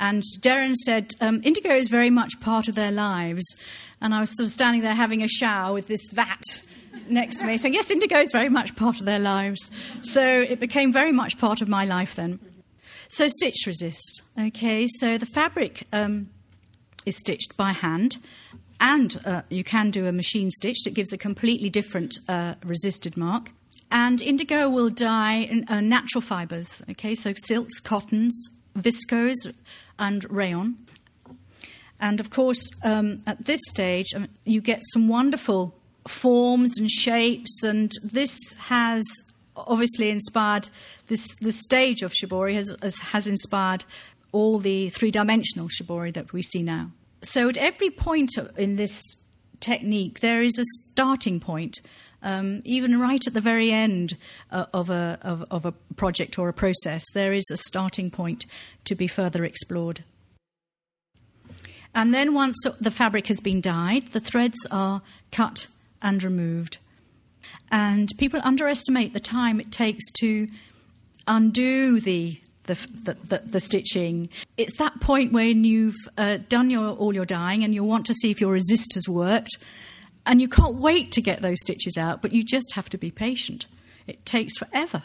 And 0.00 0.22
Deryn 0.40 0.74
said, 0.74 1.14
um, 1.20 1.42
indigo 1.44 1.70
is 1.70 1.88
very 1.88 2.10
much 2.10 2.40
part 2.40 2.66
of 2.66 2.74
their 2.74 2.90
lives. 2.90 3.44
And 4.00 4.14
I 4.14 4.20
was 4.20 4.34
sort 4.34 4.46
of 4.46 4.50
standing 4.50 4.80
there 4.80 4.94
having 4.94 5.22
a 5.22 5.28
shower 5.28 5.72
with 5.74 5.86
this 5.88 6.10
vat 6.12 6.42
next 7.08 7.38
to 7.38 7.44
me, 7.44 7.56
saying, 7.56 7.74
Yes, 7.74 7.90
indigo 7.90 8.16
is 8.16 8.32
very 8.32 8.48
much 8.48 8.74
part 8.74 8.98
of 8.98 9.04
their 9.04 9.20
lives. 9.20 9.70
So 10.00 10.22
it 10.22 10.58
became 10.58 10.90
very 10.90 11.12
much 11.12 11.38
part 11.38 11.60
of 11.60 11.68
my 11.68 11.84
life 11.84 12.16
then. 12.16 12.40
So, 13.14 13.28
stitch 13.28 13.66
resist. 13.66 14.22
Okay, 14.40 14.86
so 14.88 15.18
the 15.18 15.26
fabric 15.26 15.86
um, 15.92 16.30
is 17.04 17.14
stitched 17.18 17.58
by 17.58 17.72
hand, 17.72 18.16
and 18.80 19.20
uh, 19.26 19.42
you 19.50 19.62
can 19.62 19.90
do 19.90 20.06
a 20.06 20.12
machine 20.12 20.50
stitch 20.50 20.78
that 20.84 20.94
gives 20.94 21.12
a 21.12 21.18
completely 21.18 21.68
different 21.68 22.14
uh, 22.26 22.54
resisted 22.64 23.18
mark. 23.18 23.50
And 23.90 24.22
indigo 24.22 24.70
will 24.70 24.88
dye 24.88 25.40
in, 25.40 25.66
uh, 25.68 25.82
natural 25.82 26.22
fibers, 26.22 26.82
okay, 26.88 27.14
so 27.14 27.34
silks, 27.36 27.80
cottons, 27.80 28.48
viscose, 28.78 29.52
and 29.98 30.24
rayon. 30.30 30.78
And 32.00 32.18
of 32.18 32.30
course, 32.30 32.66
um, 32.82 33.18
at 33.26 33.44
this 33.44 33.60
stage, 33.68 34.06
um, 34.16 34.28
you 34.46 34.62
get 34.62 34.80
some 34.94 35.06
wonderful 35.06 35.74
forms 36.08 36.80
and 36.80 36.90
shapes, 36.90 37.62
and 37.62 37.92
this 38.02 38.54
has 38.68 39.04
obviously 39.56 40.10
inspired 40.10 40.68
this, 41.08 41.34
the 41.36 41.52
stage 41.52 42.02
of 42.02 42.12
shibori 42.12 42.54
has, 42.54 42.74
has, 42.82 42.98
has 42.98 43.28
inspired 43.28 43.84
all 44.32 44.58
the 44.58 44.88
three 44.90 45.10
dimensional 45.10 45.68
shibori 45.68 46.12
that 46.14 46.32
we 46.32 46.42
see 46.42 46.62
now. 46.62 46.90
So, 47.22 47.48
at 47.48 47.56
every 47.56 47.90
point 47.90 48.30
in 48.56 48.76
this 48.76 49.00
technique, 49.60 50.20
there 50.20 50.42
is 50.42 50.58
a 50.58 50.64
starting 50.90 51.38
point. 51.38 51.80
Um, 52.24 52.62
even 52.64 53.00
right 53.00 53.24
at 53.26 53.34
the 53.34 53.40
very 53.40 53.72
end 53.72 54.16
uh, 54.50 54.66
of, 54.72 54.90
a, 54.90 55.18
of, 55.22 55.44
of 55.50 55.66
a 55.66 55.72
project 55.96 56.38
or 56.38 56.48
a 56.48 56.52
process, 56.52 57.04
there 57.14 57.32
is 57.32 57.44
a 57.50 57.56
starting 57.56 58.10
point 58.12 58.46
to 58.84 58.94
be 58.94 59.08
further 59.08 59.44
explored. 59.44 60.04
And 61.94 62.14
then, 62.14 62.32
once 62.32 62.56
the 62.80 62.90
fabric 62.90 63.26
has 63.26 63.40
been 63.40 63.60
dyed, 63.60 64.08
the 64.08 64.20
threads 64.20 64.58
are 64.70 65.02
cut 65.30 65.66
and 66.00 66.22
removed. 66.22 66.78
And 67.70 68.08
people 68.18 68.40
underestimate 68.44 69.12
the 69.12 69.20
time 69.20 69.60
it 69.60 69.72
takes 69.72 70.10
to 70.20 70.48
undo 71.26 72.00
the 72.00 72.40
the, 72.64 72.74
the, 72.74 73.14
the, 73.14 73.38
the, 73.44 73.60
stitching. 73.60 74.28
It's 74.56 74.76
that 74.76 75.00
point 75.00 75.32
when 75.32 75.64
you've 75.64 75.96
uh, 76.16 76.38
done 76.48 76.70
your, 76.70 76.90
all 76.90 77.12
your 77.12 77.24
dyeing 77.24 77.64
and 77.64 77.74
you 77.74 77.82
want 77.82 78.06
to 78.06 78.14
see 78.14 78.30
if 78.30 78.40
your 78.40 78.52
resist 78.52 78.94
has 78.94 79.08
worked, 79.08 79.56
and 80.24 80.40
you 80.40 80.48
can't 80.48 80.76
wait 80.76 81.10
to 81.12 81.20
get 81.20 81.42
those 81.42 81.60
stitches 81.60 81.98
out, 81.98 82.22
but 82.22 82.32
you 82.32 82.44
just 82.44 82.74
have 82.74 82.88
to 82.90 82.98
be 82.98 83.10
patient. 83.10 83.66
It 84.06 84.24
takes 84.24 84.56
forever. 84.56 85.02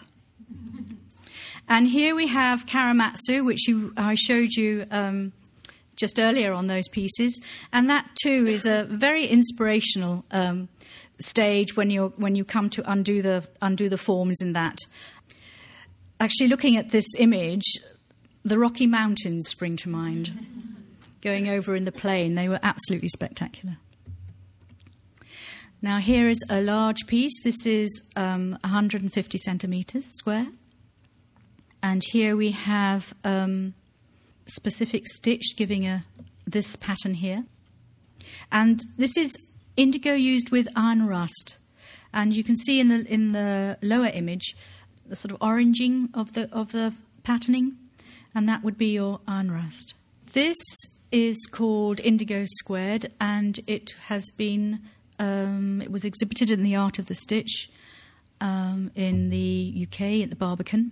and 1.68 1.88
here 1.88 2.16
we 2.16 2.28
have 2.28 2.66
Karamatsu, 2.66 3.44
which 3.44 3.68
you, 3.68 3.94
I 3.98 4.16
showed 4.16 4.52
you 4.52 4.86
um, 4.92 5.34
just 5.96 6.20
earlier 6.20 6.54
on 6.54 6.68
those 6.68 6.88
pieces, 6.88 7.42
and 7.74 7.90
that 7.90 8.08
too 8.22 8.46
is 8.46 8.66
a 8.66 8.84
very 8.84 9.26
inspirational 9.26 10.26
um, 10.30 10.70
stage 11.20 11.76
when 11.76 11.90
you 11.90 12.14
when 12.18 12.36
you 12.36 12.46
come 12.46 12.70
to 12.72 12.90
undo 12.90 13.22
the 13.22 13.48
undo 13.62 13.90
the 13.90 13.98
forms 13.98 14.42
in 14.42 14.54
that. 14.54 14.78
Actually, 16.20 16.48
looking 16.48 16.78
at 16.78 16.92
this 16.92 17.06
image, 17.18 17.66
the 18.44 18.58
Rocky 18.58 18.88
Mountains 18.88 19.48
spring 19.50 19.76
to 19.78 19.90
mind. 19.90 20.46
Going 21.22 21.50
over 21.50 21.76
in 21.76 21.84
the 21.84 21.92
plane, 21.92 22.36
they 22.36 22.48
were 22.48 22.60
absolutely 22.62 23.10
spectacular. 23.10 23.78
Now, 25.82 25.98
here 25.98 26.28
is 26.28 26.44
a 26.50 26.62
large 26.62 27.06
piece. 27.08 27.44
This 27.44 27.66
is 27.66 28.04
um, 28.16 28.52
150 28.64 29.38
centimeters 29.40 30.06
square. 30.06 30.48
And 31.84 32.04
here 32.12 32.36
we 32.36 32.52
have 32.52 33.14
um, 33.24 33.74
specific 34.46 35.08
stitch 35.08 35.56
giving 35.56 35.86
a 35.86 36.06
this 36.46 36.76
pattern 36.76 37.16
here. 37.16 37.46
And 38.52 38.82
this 38.98 39.18
is 39.18 39.38
indigo 39.78 40.14
used 40.14 40.50
with 40.50 40.68
iron 40.76 41.08
rust. 41.08 41.58
And 42.14 42.36
you 42.36 42.44
can 42.44 42.56
see 42.56 42.80
in 42.80 42.88
the 42.90 43.06
in 43.06 43.32
the 43.32 43.78
lower 43.82 44.08
image 44.08 44.56
the 45.06 45.16
sort 45.16 45.32
of 45.32 45.40
oranging 45.40 46.10
of 46.14 46.34
the 46.34 46.50
of 46.52 46.72
the 46.72 46.94
patterning, 47.24 47.78
and 48.34 48.50
that 48.50 48.64
would 48.64 48.78
be 48.78 48.88
your 48.94 49.20
iron 49.28 49.52
rust. 49.52 49.94
This 50.34 50.58
is 51.12 51.38
called 51.52 52.00
Indigo 52.02 52.44
Squared, 52.46 53.12
and 53.22 53.60
it 53.68 53.96
has 54.08 54.30
been 54.36 54.80
um, 55.20 55.82
it 55.82 55.92
was 55.92 56.06
exhibited 56.06 56.52
in 56.52 56.64
the 56.64 56.76
Art 56.76 57.00
of 57.00 57.08
the 57.08 57.16
Stitch 57.16 57.70
um, 58.42 58.92
in 58.96 59.30
the 59.30 59.88
UK 59.88 60.24
at 60.24 60.30
the 60.30 60.36
Barbican. 60.36 60.92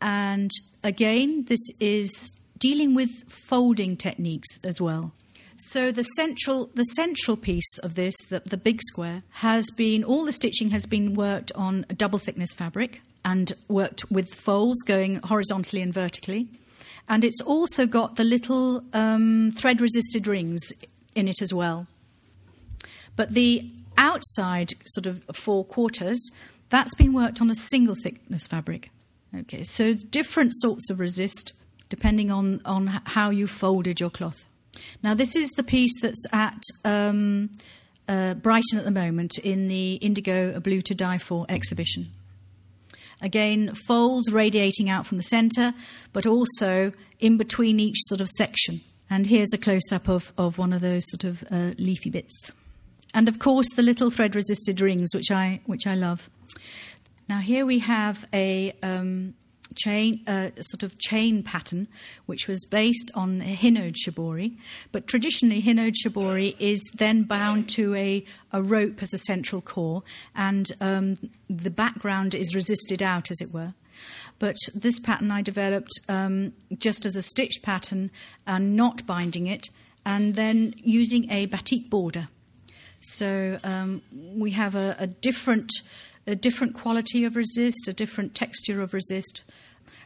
And 0.00 0.50
again, 0.82 1.44
this 1.46 1.60
is 1.80 2.30
dealing 2.58 2.94
with 2.94 3.10
folding 3.28 3.96
techniques 3.96 4.48
as 4.64 4.80
well. 4.80 5.12
So 5.68 5.90
the 5.90 6.02
central 6.02 6.70
the 6.74 6.84
central 6.84 7.36
piece 7.36 7.78
of 7.78 7.94
this, 7.94 8.16
the, 8.28 8.40
the 8.40 8.56
big 8.56 8.82
square, 8.82 9.22
has 9.30 9.70
been 9.76 10.04
all 10.04 10.24
the 10.24 10.32
stitching 10.32 10.70
has 10.70 10.86
been 10.86 11.14
worked 11.14 11.52
on 11.54 11.86
a 11.88 11.94
double 11.94 12.18
thickness 12.18 12.52
fabric 12.52 13.00
and 13.24 13.52
worked 13.68 14.10
with 14.10 14.34
folds 14.34 14.82
going 14.82 15.16
horizontally 15.16 15.80
and 15.80 15.94
vertically. 15.94 16.48
and 17.08 17.24
it's 17.24 17.40
also 17.40 17.86
got 17.86 18.16
the 18.16 18.24
little 18.24 18.82
um, 18.92 19.50
thread 19.52 19.80
resisted 19.80 20.26
rings 20.26 20.60
in 21.14 21.28
it 21.28 21.42
as 21.42 21.52
well. 21.52 21.86
But 23.16 23.30
the 23.34 23.70
outside 23.96 24.72
sort 24.86 25.06
of 25.06 25.22
four 25.34 25.64
quarters, 25.64 26.30
that's 26.70 26.94
been 26.94 27.12
worked 27.12 27.40
on 27.40 27.50
a 27.50 27.54
single 27.54 27.94
thickness 27.94 28.46
fabric. 28.46 28.90
Okay, 29.40 29.62
so 29.62 29.94
different 29.94 30.52
sorts 30.54 30.90
of 30.90 31.00
resist 31.00 31.52
depending 31.88 32.30
on, 32.30 32.62
on 32.64 32.86
how 33.04 33.28
you 33.28 33.46
folded 33.46 34.00
your 34.00 34.08
cloth. 34.08 34.46
Now, 35.02 35.14
this 35.14 35.36
is 35.36 35.50
the 35.50 35.62
piece 35.62 36.00
that's 36.00 36.24
at 36.32 36.60
um, 36.84 37.50
uh, 38.08 38.34
Brighton 38.34 38.78
at 38.78 38.84
the 38.84 38.90
moment 38.90 39.38
in 39.38 39.68
the 39.68 39.94
Indigo 39.94 40.54
A 40.54 40.60
Blue 40.60 40.80
to 40.82 40.94
Die 40.94 41.18
For 41.18 41.46
exhibition. 41.48 42.10
Again, 43.20 43.74
folds 43.86 44.32
radiating 44.32 44.90
out 44.90 45.06
from 45.06 45.16
the 45.16 45.22
centre, 45.22 45.74
but 46.12 46.26
also 46.26 46.92
in 47.20 47.36
between 47.36 47.78
each 47.78 47.98
sort 48.06 48.20
of 48.20 48.28
section. 48.28 48.80
And 49.08 49.26
here's 49.26 49.52
a 49.52 49.58
close 49.58 49.92
up 49.92 50.08
of, 50.08 50.32
of 50.36 50.58
one 50.58 50.72
of 50.72 50.80
those 50.80 51.04
sort 51.08 51.24
of 51.24 51.44
uh, 51.50 51.74
leafy 51.78 52.10
bits. 52.10 52.50
And 53.14 53.28
of 53.28 53.38
course, 53.38 53.66
the 53.76 53.82
little 53.82 54.10
thread 54.10 54.34
resisted 54.34 54.80
rings, 54.80 55.10
which 55.14 55.30
I, 55.30 55.60
which 55.66 55.86
I 55.86 55.94
love. 55.94 56.30
Now, 57.28 57.38
here 57.38 57.64
we 57.64 57.78
have 57.80 58.26
a, 58.32 58.74
um, 58.82 59.34
chain, 59.74 60.20
uh, 60.26 60.50
sort 60.60 60.82
of 60.82 60.98
chain 60.98 61.42
pattern, 61.42 61.88
which 62.26 62.48
was 62.48 62.64
based 62.64 63.10
on 63.14 63.40
Hinode 63.40 63.96
shibori. 63.96 64.56
But 64.90 65.06
traditionally, 65.06 65.62
Hinode 65.62 65.94
shibori 66.04 66.56
is 66.58 66.80
then 66.94 67.24
bound 67.24 67.68
to 67.70 67.94
a, 67.94 68.24
a 68.52 68.62
rope 68.62 69.02
as 69.02 69.12
a 69.12 69.18
central 69.18 69.60
core, 69.60 70.02
and 70.34 70.70
um, 70.80 71.16
the 71.48 71.70
background 71.70 72.34
is 72.34 72.54
resisted 72.54 73.02
out, 73.02 73.30
as 73.30 73.40
it 73.40 73.52
were. 73.52 73.74
But 74.38 74.56
this 74.74 74.98
pattern 74.98 75.30
I 75.30 75.42
developed 75.42 75.92
um, 76.08 76.52
just 76.76 77.06
as 77.06 77.14
a 77.14 77.22
stitched 77.22 77.62
pattern 77.62 78.10
and 78.46 78.74
not 78.76 79.06
binding 79.06 79.46
it, 79.46 79.70
and 80.04 80.34
then 80.34 80.74
using 80.78 81.30
a 81.30 81.46
batik 81.46 81.88
border. 81.88 82.28
So 83.00 83.58
um, 83.64 84.02
we 84.12 84.52
have 84.52 84.74
a, 84.74 84.96
a 84.98 85.06
different 85.06 85.70
a 86.26 86.36
different 86.36 86.74
quality 86.74 87.24
of 87.24 87.36
resist, 87.36 87.88
a 87.88 87.92
different 87.92 88.34
texture 88.34 88.80
of 88.80 88.94
resist, 88.94 89.42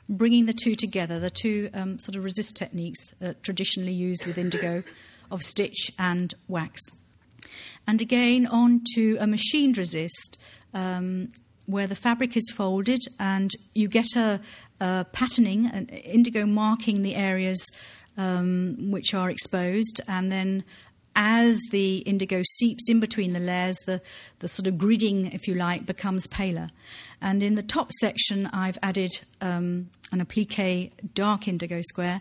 bringing 0.08 0.46
the 0.46 0.52
two 0.52 0.74
together, 0.74 1.18
the 1.18 1.30
two 1.30 1.68
um, 1.74 1.98
sort 1.98 2.16
of 2.16 2.24
resist 2.24 2.56
techniques 2.56 3.12
uh, 3.22 3.34
traditionally 3.42 3.92
used 3.92 4.26
with 4.26 4.38
indigo 4.38 4.82
of 5.30 5.42
stitch 5.42 5.90
and 5.98 6.34
wax. 6.48 6.80
And 7.86 8.00
again, 8.00 8.46
on 8.46 8.82
to 8.94 9.16
a 9.20 9.26
machined 9.26 9.78
resist 9.78 10.38
um, 10.74 11.30
where 11.66 11.86
the 11.86 11.94
fabric 11.94 12.36
is 12.36 12.50
folded 12.54 13.00
and 13.18 13.50
you 13.74 13.88
get 13.88 14.16
a, 14.16 14.40
a 14.80 15.06
patterning, 15.12 15.66
an 15.66 15.88
indigo 15.88 16.46
marking 16.46 17.02
the 17.02 17.14
areas 17.14 17.64
um, 18.16 18.90
which 18.90 19.14
are 19.14 19.30
exposed, 19.30 20.00
and 20.08 20.32
then 20.32 20.64
as 21.16 21.58
the 21.70 21.98
indigo 21.98 22.42
seeps 22.44 22.88
in 22.88 23.00
between 23.00 23.32
the 23.32 23.40
layers, 23.40 23.78
the, 23.86 24.02
the 24.40 24.48
sort 24.48 24.66
of 24.66 24.74
gridding, 24.74 25.34
if 25.34 25.48
you 25.48 25.54
like, 25.54 25.86
becomes 25.86 26.26
paler. 26.26 26.70
And 27.20 27.42
in 27.42 27.54
the 27.54 27.62
top 27.62 27.90
section, 28.00 28.48
I've 28.52 28.78
added 28.82 29.10
um, 29.40 29.88
an 30.12 30.20
applique 30.20 30.92
dark 31.14 31.48
indigo 31.48 31.80
square. 31.82 32.20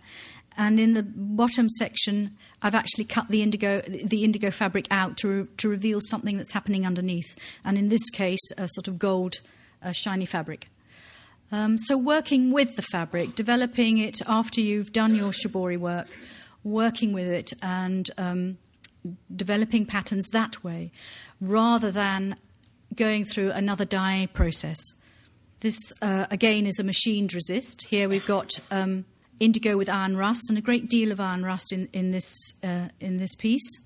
And 0.58 0.80
in 0.80 0.94
the 0.94 1.04
bottom 1.04 1.68
section, 1.68 2.38
I've 2.62 2.76
actually 2.76 3.04
cut 3.04 3.28
the 3.28 3.42
indigo, 3.42 3.82
the 3.82 4.24
indigo 4.24 4.52
fabric 4.52 4.88
out 4.90 5.18
to, 5.18 5.28
re- 5.28 5.48
to 5.58 5.68
reveal 5.68 6.00
something 6.00 6.38
that's 6.38 6.54
happening 6.54 6.86
underneath. 6.86 7.36
And 7.66 7.78
in 7.78 7.90
this 7.90 8.10
case, 8.10 8.40
a 8.58 8.70
sort 8.70 8.88
of 8.88 8.98
gold, 8.98 9.36
uh, 9.84 9.92
shiny 9.92 10.26
fabric. 10.26 10.70
Um, 11.52 11.78
so, 11.78 11.98
working 11.98 12.52
with 12.52 12.76
the 12.76 12.82
fabric, 12.82 13.36
developing 13.36 13.98
it 13.98 14.22
after 14.28 14.62
you've 14.62 14.92
done 14.92 15.14
your 15.14 15.32
shibori 15.32 15.78
work, 15.78 16.08
working 16.64 17.14
with 17.14 17.28
it, 17.28 17.54
and 17.62 18.10
um, 18.18 18.58
developing 19.34 19.86
patterns 19.86 20.30
that 20.30 20.64
way 20.64 20.92
rather 21.42 21.92
than 21.92 22.36
going 22.96 23.26
through 23.26 23.52
another 23.52 23.86
dye 23.86 24.28
process. 24.34 24.78
This, 25.60 25.94
uh, 26.02 26.28
again, 26.30 26.68
is 26.68 26.80
a 26.80 26.84
machined 26.84 27.34
resist. 27.34 27.88
Here 27.90 28.08
we've 28.08 28.26
got 28.26 28.52
um, 28.72 29.06
indigo 29.40 29.78
with 29.78 29.90
iron 29.90 30.16
rust 30.16 30.50
and 30.50 30.58
a 30.58 30.62
great 30.62 30.90
deal 30.90 31.12
of 31.12 31.20
iron 31.20 31.44
rust 31.44 31.72
in, 31.72 31.90
in, 31.94 32.12
this, 32.12 32.54
uh, 32.64 32.90
in 33.00 33.18
this 33.18 33.36
piece. 33.36 33.80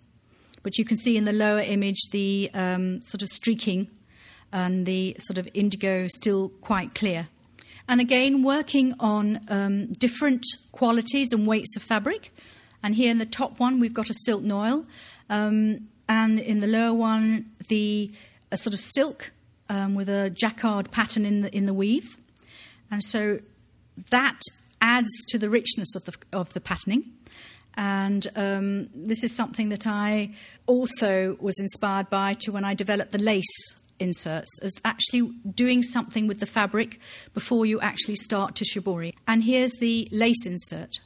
But 0.61 0.77
you 0.77 0.85
can 0.85 0.97
see 0.97 1.15
in 1.15 1.25
the 1.25 1.31
lower 1.31 1.61
image 1.61 1.99
the 2.11 2.51
um, 2.53 3.01
sort 3.01 3.21
of 3.21 3.29
streaking 3.29 3.87
and 4.51 4.85
the 4.85 5.15
sort 5.19 5.37
of 5.37 5.47
indigo 5.53 6.07
still 6.07 6.49
quite 6.61 6.95
clear. 6.95 7.27
And 7.87 8.01
again, 8.01 8.43
working 8.43 8.93
on 8.99 9.39
um, 9.47 9.93
different 9.93 10.45
qualities 10.71 11.31
and 11.31 11.47
weights 11.47 11.75
of 11.75 11.81
fabric. 11.81 12.31
And 12.81 12.95
here 12.95 13.11
in 13.11 13.17
the 13.17 13.25
top 13.25 13.59
one, 13.59 13.79
we've 13.79 13.93
got 13.93 14.09
a 14.09 14.13
silk 14.13 14.41
noil. 14.41 14.85
Um, 15.29 15.87
and 16.07 16.39
in 16.39 16.59
the 16.59 16.67
lower 16.67 16.93
one, 16.93 17.51
the 17.67 18.11
a 18.51 18.57
sort 18.57 18.73
of 18.73 18.79
silk 18.79 19.31
um, 19.69 19.95
with 19.95 20.09
a 20.09 20.29
jacquard 20.29 20.91
pattern 20.91 21.25
in 21.25 21.41
the, 21.41 21.55
in 21.55 21.65
the 21.65 21.73
weave. 21.73 22.17
And 22.89 23.03
so 23.03 23.39
that 24.09 24.39
adds 24.81 25.09
to 25.27 25.37
the 25.37 25.49
richness 25.49 25.95
of 25.95 26.05
the, 26.05 26.15
of 26.33 26.53
the 26.53 26.61
patterning. 26.61 27.11
And 27.75 28.27
um, 28.35 28.89
this 28.95 29.23
is 29.23 29.35
something 29.35 29.69
that 29.69 29.85
I 29.85 30.31
also 30.65 31.37
was 31.39 31.59
inspired 31.59 32.09
by 32.09 32.33
to 32.35 32.51
when 32.51 32.65
I 32.65 32.73
developed 32.73 33.11
the 33.11 33.19
lace 33.19 33.79
inserts 33.99 34.49
as 34.61 34.73
actually 34.83 35.31
doing 35.53 35.83
something 35.83 36.25
with 36.25 36.39
the 36.39 36.45
fabric 36.45 36.99
before 37.33 37.65
you 37.65 37.79
actually 37.81 38.15
start 38.15 38.55
to 38.55 38.65
shibori. 38.65 39.13
And 39.27 39.43
here's 39.43 39.73
the 39.73 40.07
lace 40.11 40.45
insert. 40.45 40.99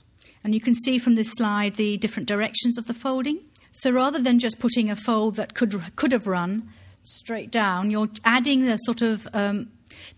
And 0.43 0.53
you 0.53 0.59
can 0.59 0.75
see 0.75 0.99
from 0.99 1.15
this 1.15 1.31
slide 1.31 1.75
the 1.75 1.97
different 1.97 2.27
directions 2.27 2.77
of 2.77 2.87
the 2.87 2.93
folding. 2.93 3.39
So 3.71 3.91
rather 3.91 4.19
than 4.19 4.39
just 4.39 4.59
putting 4.59 4.89
a 4.89 4.95
fold 4.95 5.35
that 5.35 5.53
could, 5.53 5.81
could 5.95 6.11
have 6.11 6.27
run 6.27 6.69
straight 7.03 7.51
down, 7.51 7.91
you're 7.91 8.09
adding 8.23 8.65
the 8.65 8.77
sort 8.77 9.01
of 9.01 9.27
um, 9.33 9.71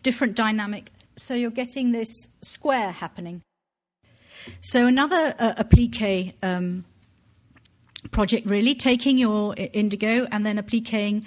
different 0.03 0.35
dynamic. 0.35 0.91
So 1.15 1.33
you're 1.33 1.51
getting 1.51 1.91
this 1.91 2.09
square 2.41 2.91
happening. 2.91 3.41
So 4.61 4.85
another 4.85 5.33
uh, 5.39 5.53
applique 5.57 6.35
um, 6.43 6.85
project, 8.11 8.45
really, 8.45 8.75
taking 8.75 9.17
your 9.17 9.55
indigo 9.57 10.27
and 10.31 10.45
then 10.45 10.57
appliquing 10.57 11.25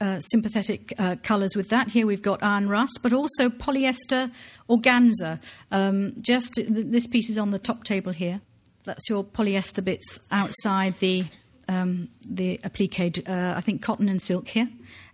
uh, 0.00 0.18
sympathetic 0.20 0.92
uh, 0.98 1.16
colours 1.22 1.54
with 1.54 1.68
that. 1.68 1.90
Here 1.90 2.06
we've 2.06 2.22
got 2.22 2.42
iron 2.42 2.68
rust, 2.68 3.00
but 3.02 3.12
also 3.12 3.48
polyester 3.48 4.30
organza. 4.68 5.38
Um, 5.70 6.14
just 6.20 6.58
this 6.68 7.06
piece 7.06 7.28
is 7.30 7.38
on 7.38 7.50
the 7.50 7.58
top 7.58 7.84
table 7.84 8.12
here. 8.12 8.40
That's 8.84 9.08
your 9.10 9.24
polyester 9.24 9.84
bits 9.84 10.20
outside 10.30 10.98
the 11.00 11.26
um, 11.68 12.08
the 12.26 12.58
applique. 12.64 13.28
Uh, 13.28 13.54
I 13.56 13.60
think 13.60 13.82
cotton 13.82 14.08
and 14.08 14.20
silk 14.20 14.48
here, 14.48 14.68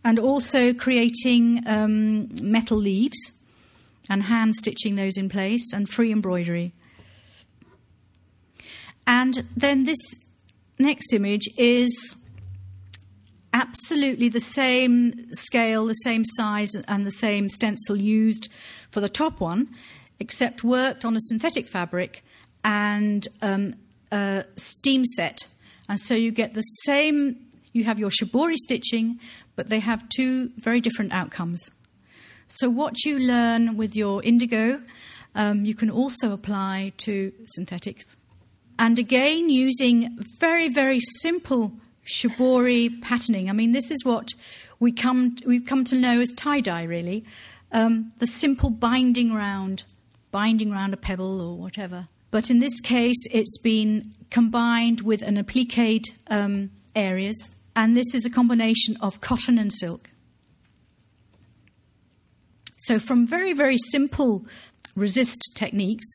and 0.05 0.19
also 0.19 0.73
creating 0.73 1.67
um, 1.67 2.29
metal 2.41 2.79
leaves 2.79 3.33
and 4.09 4.23
hand 4.23 4.55
stitching 4.55 4.95
those 4.95 5.17
in 5.17 5.29
place 5.29 5.73
and 5.73 5.89
free 5.89 6.13
embroidery. 6.13 6.73
And 9.07 9.43
then 9.57 9.85
this 9.85 9.99
next 10.79 11.13
image 11.13 11.49
is 11.57 12.15
absolutely 13.57 14.29
the 14.29 14.39
same 14.39 15.33
scale, 15.33 15.87
the 15.87 15.95
same 15.95 16.25
size, 16.37 16.75
and 16.87 17.07
the 17.07 17.11
same 17.11 17.49
stencil 17.49 17.97
used 17.97 18.53
for 18.91 19.01
the 19.01 19.09
top 19.09 19.41
one, 19.41 19.69
except 20.21 20.63
worked 20.63 21.07
on 21.07 21.17
a 21.17 21.21
synthetic 21.21 21.67
fabric 21.67 22.23
and 22.63 23.27
um, 23.41 23.75
steam 24.57 25.07
set. 25.07 25.47
And 25.89 25.99
so 25.99 26.13
you 26.15 26.31
get 26.33 26.53
the 26.53 26.69
same, 26.85 27.37
you 27.73 27.85
have 27.85 27.99
your 27.99 28.11
shibori 28.11 28.57
stitching, 28.57 29.19
but 29.55 29.71
they 29.71 29.81
have 29.81 30.07
two 30.11 30.51
very 30.59 30.83
different 30.83 31.13
outcomes. 31.13 31.71
So, 32.49 32.69
what 32.69 33.05
you 33.05 33.19
learn 33.19 33.77
with 33.77 33.97
your 33.97 34.23
indigo, 34.23 34.83
um, 35.35 35.65
you 35.65 35.75
can 35.75 35.91
also 35.91 36.33
apply 36.33 36.93
to 36.99 37.33
synthetics. 37.55 38.05
And 38.79 38.99
again, 38.99 39.49
using 39.49 40.19
very, 40.39 40.69
very 40.69 41.01
simple 41.01 41.73
shibori 42.07 43.01
patterning. 43.03 43.51
I 43.51 43.53
mean, 43.53 43.73
this 43.73 43.91
is 43.91 44.05
what 44.05 44.35
we 44.79 44.93
come, 44.93 45.37
we've 45.45 45.67
come 45.67 45.85
to 45.85 45.97
know 45.97 46.21
as 46.21 46.33
tie 46.33 46.61
dye, 46.61 46.85
really. 46.85 47.25
Um, 47.73 48.13
the 48.19 48.27
simple 48.27 48.71
binding 48.71 49.33
round, 49.33 49.85
binding 50.31 50.71
round 50.71 50.95
a 50.95 50.97
pebble 50.97 51.41
or 51.41 51.57
whatever. 51.57 52.07
But 52.31 52.51
in 52.51 52.61
this 52.61 52.81
case, 52.81 53.21
it's 53.33 53.59
been 53.59 54.13
combined 54.31 55.01
with 55.01 55.23
an 55.23 55.37
appliqued 55.37 56.11
um, 56.29 56.71
areas, 56.95 57.51
and 57.75 57.97
this 57.97 58.15
is 58.15 58.25
a 58.25 58.31
combination 58.31 58.97
of 59.01 59.21
cotton 59.21 59.59
and 59.59 59.73
silk. 59.73 60.11
So, 62.77 62.99
from 62.99 63.27
very, 63.27 63.53
very 63.53 63.79
simple 63.79 64.45
resist 64.95 65.53
techniques, 65.57 66.07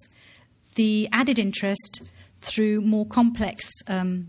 the 0.76 1.10
added 1.12 1.38
interest 1.38 2.10
through 2.40 2.82
more 2.82 3.06
complex 3.06 3.70
um, 3.88 4.28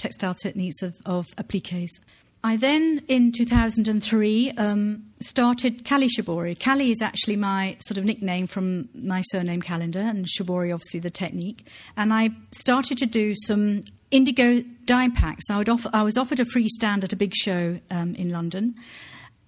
textile 0.00 0.34
techniques 0.34 0.82
of, 0.82 0.96
of 1.06 1.26
appliques. 1.36 2.00
I 2.42 2.56
then, 2.56 3.02
in 3.06 3.32
2003, 3.32 4.52
um, 4.52 5.04
started 5.20 5.84
Kali 5.84 6.08
Shibori. 6.08 6.58
Kali 6.58 6.90
is 6.90 7.02
actually 7.02 7.36
my 7.36 7.76
sort 7.80 7.98
of 7.98 8.04
nickname 8.06 8.46
from 8.46 8.88
my 8.94 9.20
surname 9.20 9.60
Callender, 9.60 10.00
and 10.00 10.24
Shibori, 10.24 10.72
obviously, 10.72 11.00
the 11.00 11.10
technique. 11.10 11.66
And 11.98 12.14
I 12.14 12.30
started 12.52 12.96
to 12.98 13.06
do 13.06 13.34
some 13.36 13.84
indigo 14.10 14.64
dye 14.86 15.10
packs. 15.10 15.50
I, 15.50 15.58
would 15.58 15.68
offer, 15.68 15.90
I 15.92 16.02
was 16.02 16.16
offered 16.16 16.40
a 16.40 16.46
free 16.46 16.68
stand 16.70 17.04
at 17.04 17.12
a 17.12 17.16
big 17.16 17.34
show 17.34 17.78
um, 17.90 18.14
in 18.14 18.30
London, 18.30 18.74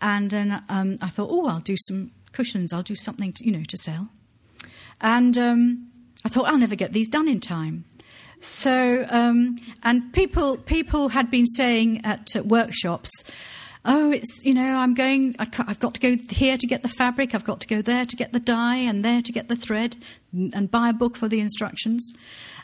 and 0.03 0.31
then 0.31 0.63
um, 0.69 0.99
I 1.01 1.09
thought, 1.09 1.29
oh, 1.31 1.47
I'll 1.47 1.61
do 1.61 1.77
some 1.79 2.11
cushions. 2.33 2.75
I'll 2.75 2.83
do 2.83 2.95
something, 2.95 3.33
to, 3.33 3.45
you 3.47 3.53
know, 3.53 3.65
to 3.69 3.77
sell. 3.79 4.11
And 5.01 5.39
um, 5.39 5.89
I 6.27 6.29
thought 6.29 6.47
I'll 6.47 6.59
never 6.59 6.77
get 6.77 6.93
these 6.93 7.09
done 7.09 7.27
in 7.27 7.41
time. 7.41 7.85
So, 8.43 9.07
um, 9.09 9.57
and 9.85 10.13
people 10.13 10.57
people 10.57 11.11
had 11.11 11.31
been 11.31 11.47
saying 11.47 12.05
at 12.05 12.35
uh, 12.35 12.43
workshops, 12.43 13.09
"Oh, 13.85 14.11
it's 14.11 14.43
you 14.43 14.53
know, 14.53 14.79
I'm 14.79 14.95
going. 14.95 15.37
I 15.39 15.47
have 15.69 15.79
got 15.79 15.95
to 15.95 16.01
go 16.01 16.17
here 16.29 16.57
to 16.57 16.67
get 16.67 16.83
the 16.83 16.89
fabric. 16.89 17.37
I've 17.37 17.45
got 17.45 17.61
to 17.61 17.69
go 17.69 17.83
there 17.83 18.05
to 18.05 18.17
get 18.17 18.33
the 18.33 18.41
dye, 18.41 18.79
and 18.79 19.05
there 19.05 19.23
to 19.23 19.31
get 19.31 19.47
the 19.47 19.55
thread, 19.55 19.95
and 20.33 20.69
buy 20.69 20.89
a 20.89 20.93
book 20.93 21.17
for 21.17 21.29
the 21.29 21.39
instructions." 21.39 22.13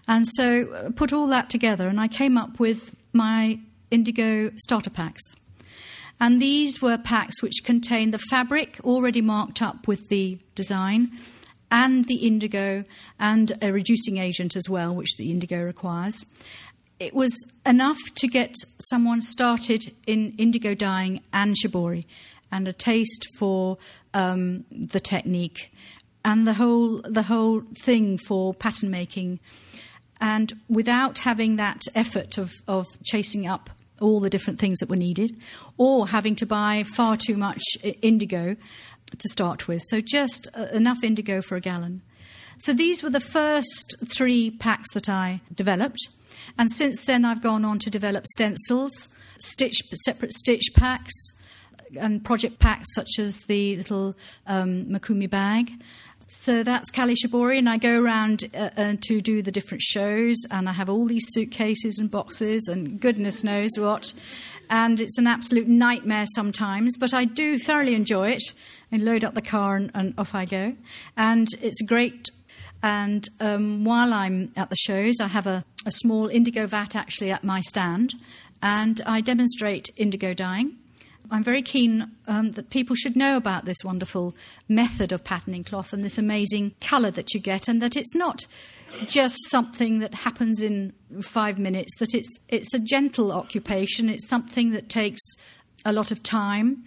And 0.09 0.27
so, 0.27 0.69
uh, 0.73 0.91
put 0.91 1.13
all 1.13 1.29
that 1.29 1.49
together, 1.49 1.87
and 1.87 2.01
I 2.01 2.09
came 2.09 2.37
up 2.37 2.59
with 2.59 2.93
my 3.13 3.61
indigo 3.93 4.51
starter 4.57 4.91
packs. 4.91 5.23
And 6.21 6.43
these 6.43 6.83
were 6.83 6.99
packs 6.99 7.41
which 7.41 7.63
contained 7.63 8.13
the 8.13 8.19
fabric 8.19 8.81
already 8.83 9.21
marked 9.21 9.63
up 9.63 9.87
with 9.87 10.09
the 10.09 10.41
design 10.57 11.13
and 11.71 12.07
the 12.07 12.27
indigo 12.27 12.85
and 13.19 13.53
a 13.63 13.73
reducing 13.73 14.19
agent 14.19 14.57
as 14.57 14.69
well, 14.69 14.95
which 14.95 15.17
the 15.17 15.31
indigo 15.31 15.63
requires. 15.63 16.25
It 16.99 17.15
was 17.15 17.33
enough 17.65 17.99
to 18.17 18.27
get 18.27 18.55
someone 18.81 19.23
started 19.23 19.95
in 20.07 20.35
indigo 20.37 20.75
dyeing 20.75 21.21
and 21.33 21.55
shibori 21.55 22.07
and 22.51 22.67
a 22.67 22.73
taste 22.73 23.27
for 23.39 23.79
um, 24.15 24.65
the 24.71 25.01
technique 25.01 25.73
and 26.25 26.47
the 26.47 26.55
whole, 26.55 27.01
the 27.03 27.23
whole 27.23 27.63
thing 27.83 28.19
for 28.19 28.53
pattern 28.55 28.91
making. 28.91 29.39
And 30.21 30.53
without 30.69 31.21
having 31.21 31.57
that 31.57 31.83
effort 31.95 32.39
of, 32.39 32.53
of 32.67 32.85
chasing 33.05 33.47
up 33.47 33.71
all 34.01 34.21
the 34.21 34.31
different 34.31 34.59
things 34.59 34.79
that 34.79 34.89
were 34.89 34.97
needed, 34.97 35.37
or 35.77 36.09
having 36.09 36.37
to 36.37 36.47
buy 36.47 36.85
far 36.95 37.17
too 37.17 37.37
much 37.37 37.63
indigo 38.03 38.57
to 39.17 39.29
start 39.29 39.69
with. 39.69 39.83
So 39.89 40.01
just 40.01 40.49
uh, 40.57 40.67
enough 40.73 41.03
indigo 41.03 41.41
for 41.41 41.57
a 41.57 41.61
gallon. 41.61 42.03
So 42.59 42.73
these 42.73 43.03
were 43.03 43.11
the 43.11 43.21
first 43.21 43.97
three 44.13 44.51
packs 44.51 44.93
that 44.95 45.09
I 45.09 45.41
developed. 45.55 46.01
And 46.59 46.71
since 46.71 47.05
then, 47.05 47.25
I've 47.25 47.43
gone 47.43 47.65
on 47.65 47.79
to 47.81 47.91
develop 47.91 48.27
stencils, 48.27 49.09
stitch, 49.39 49.81
separate 50.05 50.33
stitch 50.33 50.71
packs, 50.75 51.15
and 51.99 52.25
project 52.25 52.59
packs 52.59 52.95
such 52.95 53.19
as 53.19 53.43
the 53.43 53.77
little 53.77 54.15
um, 54.47 54.87
Mokume 54.87 55.31
bag. 55.31 55.71
So 56.31 56.63
that's 56.63 56.91
Kali 56.91 57.15
Shibori, 57.15 57.57
and 57.57 57.71
I 57.71 57.79
go 57.79 58.03
around 58.03 58.45
uh, 58.55 58.95
to 59.01 59.21
do 59.21 59.41
the 59.41 59.51
different 59.51 59.81
shows, 59.81 60.37
and 60.51 60.69
I 60.69 60.73
have 60.73 60.91
all 60.91 61.07
these 61.07 61.27
suitcases 61.31 61.99
and 61.99 62.11
boxes, 62.11 62.69
and 62.69 63.01
goodness 63.01 63.43
knows 63.43 63.71
what. 63.79 64.13
And 64.71 65.01
it's 65.01 65.19
an 65.19 65.27
absolute 65.27 65.67
nightmare 65.67 66.27
sometimes, 66.35 66.97
but 66.99 67.15
I 67.15 67.25
do 67.25 67.59
thoroughly 67.59 67.95
enjoy 67.95 68.31
it. 68.31 68.43
I 68.93 68.97
load 68.97 69.25
up 69.25 69.35
the 69.35 69.43
car 69.43 69.77
and, 69.77 69.91
and 69.95 70.15
off 70.19 70.35
I 70.35 70.45
go. 70.45 70.75
And 71.17 71.49
it's 71.63 71.83
great. 71.83 72.29
And 72.83 73.27
um, 73.41 73.85
while 73.85 74.13
I'm 74.13 74.53
at 74.57 74.71
the 74.71 74.77
shows, 74.77 75.17
I 75.21 75.27
have 75.29 75.47
a, 75.47 75.65
a 75.85 75.91
small 75.91 76.29
indigo 76.29 76.67
vat 76.67 76.95
actually 76.95 77.31
at 77.31 77.43
my 77.43 77.61
stand, 77.61 78.15
and 78.63 79.01
I 79.07 79.21
demonstrate 79.21 79.91
indigo 79.97 80.33
dyeing. 80.35 80.77
I'm 81.31 81.43
very 81.43 81.61
keen 81.61 82.13
um, 82.27 82.53
that 82.53 82.71
people 82.71 82.97
should 82.97 83.17
know 83.17 83.37
about 83.37 83.65
this 83.65 83.85
wonderful 83.85 84.35
method 84.69 85.13
of 85.13 85.25
patterning 85.25 85.65
cloth 85.65 85.93
and 85.93 86.03
this 86.03 86.19
amazing 86.19 86.75
colour 86.81 87.11
that 87.11 87.35
you 87.35 87.41
get, 87.41 87.69
and 87.69 87.83
that 87.83 87.97
it's 87.97 88.15
not 88.15 88.47
just 89.07 89.37
something 89.51 89.99
that 90.01 90.15
happens 90.15 90.63
in 90.63 90.93
five 91.21 91.59
minutes. 91.59 91.97
That 91.99 92.15
it's 92.15 92.39
it's 92.49 92.73
a 92.75 92.79
gentle 92.79 93.33
occupation. 93.33 94.09
It's 94.09 94.29
something 94.29 94.71
that 94.73 94.89
takes 94.89 95.21
a 95.85 95.93
lot 95.93 96.11
of 96.11 96.23
time, 96.23 96.85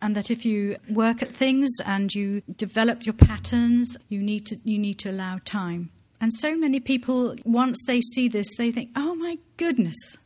and 0.00 0.14
that 0.14 0.30
if 0.30 0.44
you 0.44 0.76
work 0.88 1.22
at 1.22 1.34
things 1.34 1.70
and 1.84 2.14
you 2.14 2.42
develop 2.56 3.04
your 3.04 3.14
patterns, 3.14 3.96
you 4.08 4.22
need 4.22 4.46
to 4.46 4.56
you 4.64 4.78
need 4.78 4.98
to 5.00 5.10
allow 5.10 5.40
time. 5.44 5.90
And 6.20 6.34
so 6.34 6.56
many 6.56 6.80
people, 6.80 7.36
once 7.44 7.84
they 7.86 8.00
see 8.00 8.28
this, 8.28 8.48
they 8.56 8.70
think, 8.70 8.90
"Oh 8.96 9.14
my 9.14 9.38
goodness." 9.56 10.18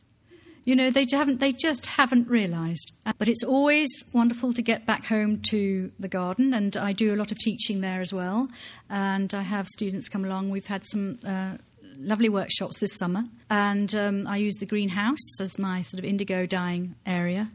You 0.65 0.77
know, 0.77 0.89
they 0.89 1.05
haven't 1.11 1.39
they 1.39 1.51
just 1.51 1.85
haven't 1.85 2.29
realised. 2.29 2.93
But 3.17 3.27
it's 3.27 3.43
always 3.43 3.89
wonderful 4.13 4.53
to 4.53 4.61
get 4.61 4.85
back 4.85 5.05
home 5.05 5.41
to 5.49 5.91
the 5.99 6.07
garden, 6.07 6.53
and 6.53 6.75
I 6.77 6.93
do 6.93 7.13
a 7.13 7.17
lot 7.17 7.31
of 7.31 7.37
teaching 7.39 7.81
there 7.81 7.99
as 7.99 8.13
well. 8.13 8.47
And 8.89 9.33
I 9.33 9.41
have 9.41 9.67
students 9.67 10.07
come 10.07 10.23
along. 10.23 10.51
We've 10.51 10.67
had 10.67 10.85
some 10.85 11.19
uh, 11.27 11.57
lovely 11.97 12.29
workshops 12.29 12.79
this 12.79 12.95
summer, 12.95 13.23
and 13.49 13.93
um, 13.93 14.25
I 14.25 14.37
use 14.37 14.55
the 14.55 14.65
greenhouse 14.65 15.41
as 15.41 15.59
my 15.59 15.81
sort 15.81 15.99
of 15.99 16.05
indigo 16.05 16.45
dyeing 16.45 16.95
area. 17.05 17.51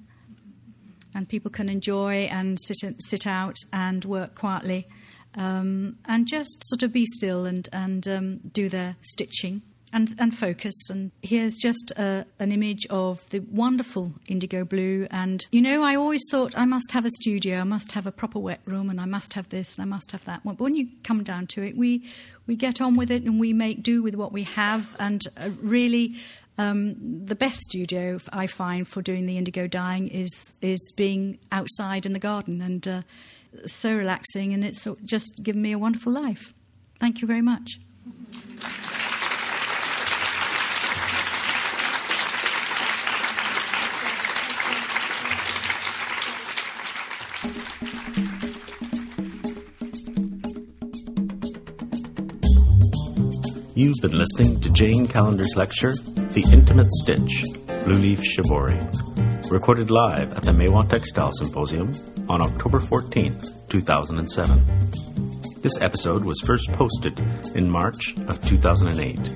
And 1.15 1.27
people 1.27 1.51
can 1.51 1.71
enjoy 1.71 2.29
and 2.31 2.59
sit 2.61 2.79
sit 3.01 3.27
out 3.27 3.57
and 3.73 4.05
work 4.05 4.35
quietly, 4.35 4.87
um, 5.35 5.97
and 6.05 6.29
just 6.29 6.63
sort 6.67 6.83
of 6.83 6.93
be 6.93 7.07
still 7.07 7.47
and 7.47 7.71
and 7.73 8.07
um, 8.07 8.41
do 8.53 8.69
their 8.69 8.97
stitching 9.01 9.63
and, 9.93 10.15
and 10.19 10.37
focus. 10.37 10.75
And 10.91 11.11
here's 11.23 11.57
just 11.57 11.93
a, 11.97 12.27
an 12.39 12.53
image 12.53 12.87
of 12.91 13.29
the 13.31 13.41
wonderful 13.41 14.15
indigo 14.27 14.65
blue. 14.65 15.07
And, 15.11 15.47
you 15.53 15.63
know, 15.63 15.83
I 15.83 15.97
always 15.97 16.23
thought 16.31 16.57
I 16.57 16.65
must 16.65 16.93
have 16.93 17.05
a 17.05 17.11
studio, 17.11 17.61
I 17.61 17.65
must 17.65 17.93
have 17.93 18.07
a 18.07 18.13
proper 18.13 18.39
wet 18.39 18.61
room, 18.67 18.91
and 18.91 19.01
I 19.01 19.07
must 19.07 19.35
have 19.35 19.49
this 19.49 19.77
and 19.77 19.83
I 19.83 19.87
must 19.87 20.13
have 20.13 20.25
that. 20.25 20.43
But 20.45 20.59
when 20.59 20.75
you 20.75 20.89
come 21.05 21.23
down 21.23 21.47
to 21.49 21.63
it, 21.63 21.77
we, 21.77 22.05
we 22.47 22.57
get 22.57 22.81
on 22.81 22.97
with 22.97 23.11
it 23.11 23.23
and 23.25 23.41
we 23.41 23.53
make 23.53 23.83
do 23.83 24.03
with 24.03 24.15
what 24.15 24.33
we 24.33 24.45
have. 24.45 24.97
And 24.99 25.25
uh, 25.37 25.51
really, 25.61 26.17
um, 26.59 27.25
the 27.25 27.37
best 27.37 27.61
studio 27.61 28.19
I 28.33 28.47
find 28.47 28.87
for 28.87 29.01
doing 29.01 29.27
the 29.27 29.39
indigo 29.39 29.67
dyeing 29.67 30.09
is, 30.09 30.55
is 30.61 30.93
being 30.97 31.39
outside 31.53 32.05
in 32.05 32.13
the 32.13 32.19
garden. 32.19 32.61
And 32.61 32.87
uh, 32.87 33.03
so 33.67 33.95
relaxing, 33.95 34.53
and 34.53 34.65
it's 34.65 34.87
just 35.05 35.43
given 35.43 35.63
me 35.63 35.73
a 35.73 35.79
wonderful 35.79 36.13
life. 36.13 36.53
Thank 36.99 37.21
you 37.21 37.27
very 37.27 37.43
much. 37.43 37.81
You've 53.79 54.03
been 54.03 54.19
listening 54.19 54.59
to 54.63 54.71
Jane 54.71 55.07
Callender's 55.07 55.55
lecture, 55.55 55.93
The 55.93 56.45
Intimate 56.53 56.91
Stitch, 56.95 57.45
Blue 57.85 57.95
Leaf 57.95 58.19
Shibori, 58.19 58.77
recorded 59.53 59.89
live 59.89 60.37
at 60.37 60.43
the 60.43 60.51
Maiwa 60.51 60.89
Textile 60.89 61.31
Symposium 61.31 61.93
on 62.29 62.43
October 62.43 62.81
14th, 62.81 63.69
2007. 63.69 65.61
This 65.63 65.81
episode 65.81 66.25
was 66.25 66.41
first 66.41 66.69
posted 66.73 67.17
in 67.55 67.71
March 67.71 68.17
of 68.27 68.45
2008. 68.49 69.31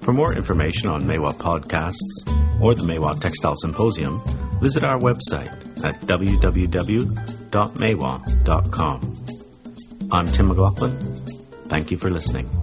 For 0.00 0.12
more 0.12 0.34
information 0.34 0.88
on 0.88 1.04
Maiwa 1.04 1.34
podcasts 1.34 2.26
or 2.60 2.74
the 2.74 2.82
Maiwa 2.82 3.20
Textile 3.20 3.54
Symposium, 3.54 4.20
visit 4.60 4.82
our 4.82 4.98
website 4.98 5.84
at 5.84 6.00
www.maiwa.com. 6.00 7.14
I'm 10.10 10.26
Tim 10.26 10.48
McLaughlin. 10.48 11.14
Thank 11.66 11.92
you 11.92 11.96
for 11.96 12.10
listening. 12.10 12.61